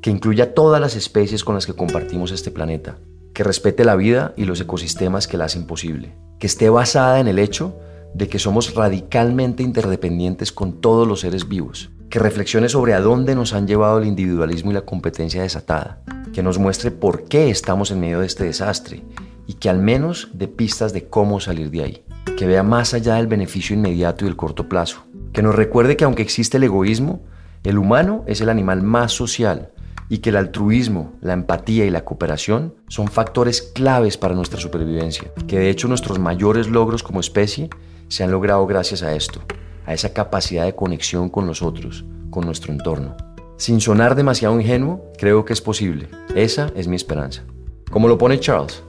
que 0.01 0.09
incluya 0.09 0.53
todas 0.53 0.81
las 0.81 0.95
especies 0.95 1.43
con 1.43 1.55
las 1.55 1.65
que 1.65 1.73
compartimos 1.73 2.31
este 2.31 2.51
planeta, 2.51 2.97
que 3.33 3.43
respete 3.43 3.85
la 3.85 3.95
vida 3.95 4.33
y 4.37 4.45
los 4.45 4.59
ecosistemas 4.59 5.27
que 5.27 5.37
la 5.37 5.45
hacen 5.45 5.67
posible, 5.67 6.15
que 6.39 6.47
esté 6.47 6.69
basada 6.69 7.19
en 7.19 7.27
el 7.27 7.39
hecho 7.39 7.77
de 8.13 8.27
que 8.27 8.39
somos 8.39 8.73
radicalmente 8.73 9.61
interdependientes 9.63 10.51
con 10.51 10.81
todos 10.81 11.07
los 11.07 11.19
seres 11.19 11.47
vivos, 11.47 11.91
que 12.09 12.19
reflexione 12.19 12.69
sobre 12.69 12.93
a 12.93 13.01
dónde 13.01 13.35
nos 13.35 13.53
han 13.53 13.67
llevado 13.67 13.99
el 13.99 14.07
individualismo 14.07 14.71
y 14.71 14.73
la 14.73 14.81
competencia 14.81 15.43
desatada, 15.43 16.01
que 16.33 16.41
nos 16.41 16.57
muestre 16.57 16.91
por 16.91 17.25
qué 17.25 17.49
estamos 17.49 17.91
en 17.91 17.99
medio 17.99 18.21
de 18.21 18.25
este 18.25 18.45
desastre 18.45 19.03
y 19.45 19.53
que 19.53 19.69
al 19.69 19.79
menos 19.79 20.29
dé 20.33 20.47
pistas 20.47 20.91
de 20.91 21.07
cómo 21.07 21.39
salir 21.39 21.69
de 21.69 21.83
ahí, 21.83 22.03
que 22.37 22.47
vea 22.47 22.63
más 22.63 22.93
allá 22.93 23.15
del 23.15 23.27
beneficio 23.27 23.75
inmediato 23.75 24.25
y 24.25 24.27
el 24.27 24.35
corto 24.35 24.67
plazo, 24.67 25.03
que 25.33 25.41
nos 25.41 25.55
recuerde 25.55 25.97
que 25.97 26.05
aunque 26.05 26.21
existe 26.21 26.57
el 26.57 26.63
egoísmo, 26.63 27.21
el 27.63 27.77
humano 27.77 28.23
es 28.27 28.41
el 28.41 28.49
animal 28.49 28.81
más 28.81 29.11
social 29.11 29.71
y 30.09 30.19
que 30.19 30.29
el 30.29 30.37
altruismo, 30.37 31.13
la 31.21 31.33
empatía 31.33 31.85
y 31.85 31.91
la 31.91 32.03
cooperación 32.03 32.73
son 32.87 33.07
factores 33.07 33.61
claves 33.61 34.17
para 34.17 34.33
nuestra 34.33 34.59
supervivencia, 34.59 35.31
que 35.47 35.59
de 35.59 35.69
hecho 35.69 35.87
nuestros 35.87 36.17
mayores 36.17 36.67
logros 36.67 37.03
como 37.03 37.19
especie 37.19 37.69
se 38.07 38.23
han 38.23 38.31
logrado 38.31 38.65
gracias 38.65 39.03
a 39.03 39.13
esto, 39.13 39.41
a 39.85 39.93
esa 39.93 40.13
capacidad 40.13 40.65
de 40.65 40.75
conexión 40.75 41.29
con 41.29 41.45
los 41.45 41.61
otros, 41.61 42.05
con 42.31 42.45
nuestro 42.45 42.73
entorno. 42.73 43.15
Sin 43.57 43.81
sonar 43.81 44.15
demasiado 44.15 44.59
ingenuo, 44.59 45.11
creo 45.17 45.45
que 45.45 45.53
es 45.53 45.61
posible. 45.61 46.07
Esa 46.33 46.71
es 46.75 46.87
mi 46.87 46.95
esperanza. 46.95 47.43
Como 47.91 48.07
lo 48.07 48.17
pone 48.17 48.39
Charles. 48.39 48.83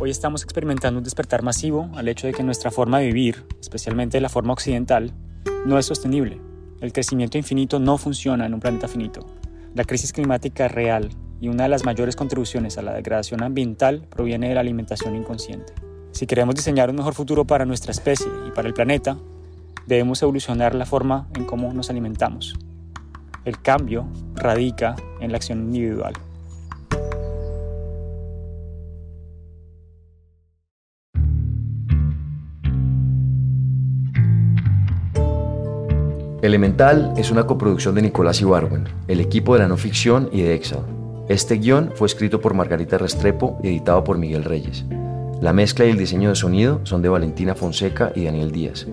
Hoy 0.00 0.10
estamos 0.10 0.42
experimentando 0.42 0.98
un 0.98 1.04
despertar 1.04 1.42
masivo 1.42 1.90
al 1.94 2.08
hecho 2.08 2.26
de 2.26 2.32
que 2.32 2.42
nuestra 2.42 2.70
forma 2.70 2.98
de 2.98 3.06
vivir, 3.06 3.44
especialmente 3.60 4.20
la 4.20 4.28
forma 4.28 4.52
occidental, 4.52 5.14
no 5.66 5.78
es 5.78 5.86
sostenible. 5.86 6.40
El 6.80 6.92
crecimiento 6.92 7.38
infinito 7.38 7.78
no 7.78 7.98
funciona 7.98 8.46
en 8.46 8.54
un 8.54 8.60
planeta 8.60 8.88
finito. 8.88 9.26
La 9.74 9.84
crisis 9.84 10.12
climática 10.12 10.68
real 10.68 11.10
y 11.40 11.48
una 11.48 11.64
de 11.64 11.68
las 11.68 11.84
mayores 11.84 12.16
contribuciones 12.16 12.78
a 12.78 12.82
la 12.82 12.92
degradación 12.92 13.42
ambiental 13.42 14.06
proviene 14.10 14.48
de 14.48 14.54
la 14.54 14.60
alimentación 14.60 15.16
inconsciente. 15.16 15.72
Si 16.12 16.26
queremos 16.26 16.54
diseñar 16.54 16.90
un 16.90 16.96
mejor 16.96 17.14
futuro 17.14 17.46
para 17.46 17.64
nuestra 17.64 17.92
especie 17.92 18.30
y 18.46 18.50
para 18.50 18.68
el 18.68 18.74
planeta, 18.74 19.16
debemos 19.86 20.22
evolucionar 20.22 20.74
la 20.74 20.86
forma 20.86 21.28
en 21.34 21.44
cómo 21.44 21.72
nos 21.72 21.90
alimentamos. 21.90 22.54
El 23.44 23.60
cambio 23.60 24.06
radica 24.34 24.96
en 25.20 25.32
la 25.32 25.36
acción 25.36 25.60
individual. 25.60 26.14
Elemental 36.42 37.12
es 37.18 37.30
una 37.30 37.46
coproducción 37.46 37.94
de 37.94 38.00
Nicolás 38.00 38.40
Ibarwen, 38.40 38.88
el 39.08 39.20
equipo 39.20 39.52
de 39.52 39.60
la 39.60 39.68
no 39.68 39.76
ficción 39.76 40.30
y 40.32 40.40
de 40.40 40.54
Excel. 40.54 40.78
Este 41.28 41.56
guion 41.56 41.92
fue 41.94 42.06
escrito 42.06 42.40
por 42.40 42.54
Margarita 42.54 42.96
Restrepo 42.96 43.58
y 43.62 43.68
editado 43.68 44.02
por 44.02 44.16
Miguel 44.16 44.44
Reyes. 44.44 44.86
La 45.42 45.52
mezcla 45.52 45.84
y 45.84 45.90
el 45.90 45.98
diseño 45.98 46.30
de 46.30 46.36
sonido 46.36 46.80
son 46.84 47.02
de 47.02 47.10
Valentina 47.10 47.54
Fonseca 47.54 48.10
y 48.14 48.24
Daniel 48.24 48.52
Díaz. 48.52 48.86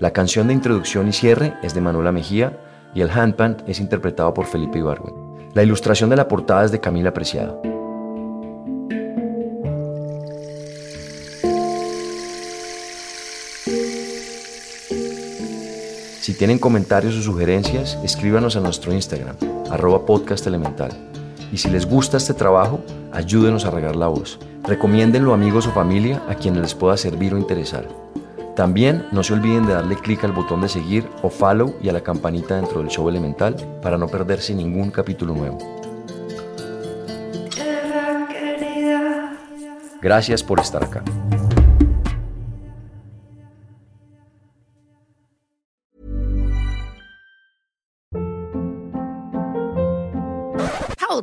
La 0.00 0.12
canción 0.12 0.48
de 0.48 0.54
introducción 0.54 1.06
y 1.06 1.12
cierre 1.12 1.54
es 1.62 1.74
de 1.74 1.80
Manuela 1.80 2.10
Mejía 2.10 2.58
y 2.92 3.02
el 3.02 3.10
handpan 3.10 3.58
es 3.68 3.78
interpretado 3.78 4.34
por 4.34 4.46
Felipe 4.46 4.80
Ibarwen. 4.80 5.14
La 5.54 5.62
ilustración 5.62 6.10
de 6.10 6.16
la 6.16 6.26
portada 6.26 6.64
es 6.64 6.72
de 6.72 6.80
Camila 6.80 7.14
Preciado. 7.14 7.62
Si 16.30 16.36
tienen 16.36 16.60
comentarios 16.60 17.16
o 17.16 17.22
sugerencias, 17.22 17.98
escríbanos 18.04 18.54
a 18.54 18.60
nuestro 18.60 18.92
Instagram, 18.92 19.34
arroba 19.68 20.06
podcast 20.06 20.46
elemental. 20.46 20.92
Y 21.52 21.56
si 21.56 21.68
les 21.68 21.86
gusta 21.86 22.18
este 22.18 22.34
trabajo, 22.34 22.84
ayúdenos 23.10 23.64
a 23.64 23.72
regar 23.72 23.96
la 23.96 24.06
voz. 24.06 24.38
Recomiéndenlo 24.62 25.32
a 25.32 25.34
amigos 25.34 25.66
o 25.66 25.72
familia 25.72 26.22
a 26.28 26.36
quienes 26.36 26.62
les 26.62 26.74
pueda 26.76 26.96
servir 26.96 27.34
o 27.34 27.36
interesar. 27.36 27.88
También 28.54 29.06
no 29.10 29.24
se 29.24 29.32
olviden 29.32 29.66
de 29.66 29.72
darle 29.72 29.96
clic 29.96 30.22
al 30.22 30.30
botón 30.30 30.60
de 30.60 30.68
seguir 30.68 31.04
o 31.20 31.30
follow 31.30 31.74
y 31.82 31.88
a 31.88 31.92
la 31.92 32.00
campanita 32.00 32.54
dentro 32.54 32.78
del 32.78 32.90
show 32.90 33.08
elemental 33.08 33.56
para 33.82 33.98
no 33.98 34.06
perderse 34.06 34.54
ningún 34.54 34.92
capítulo 34.92 35.34
nuevo. 35.34 35.58
Gracias 40.00 40.44
por 40.44 40.60
estar 40.60 40.84
acá. 40.84 41.02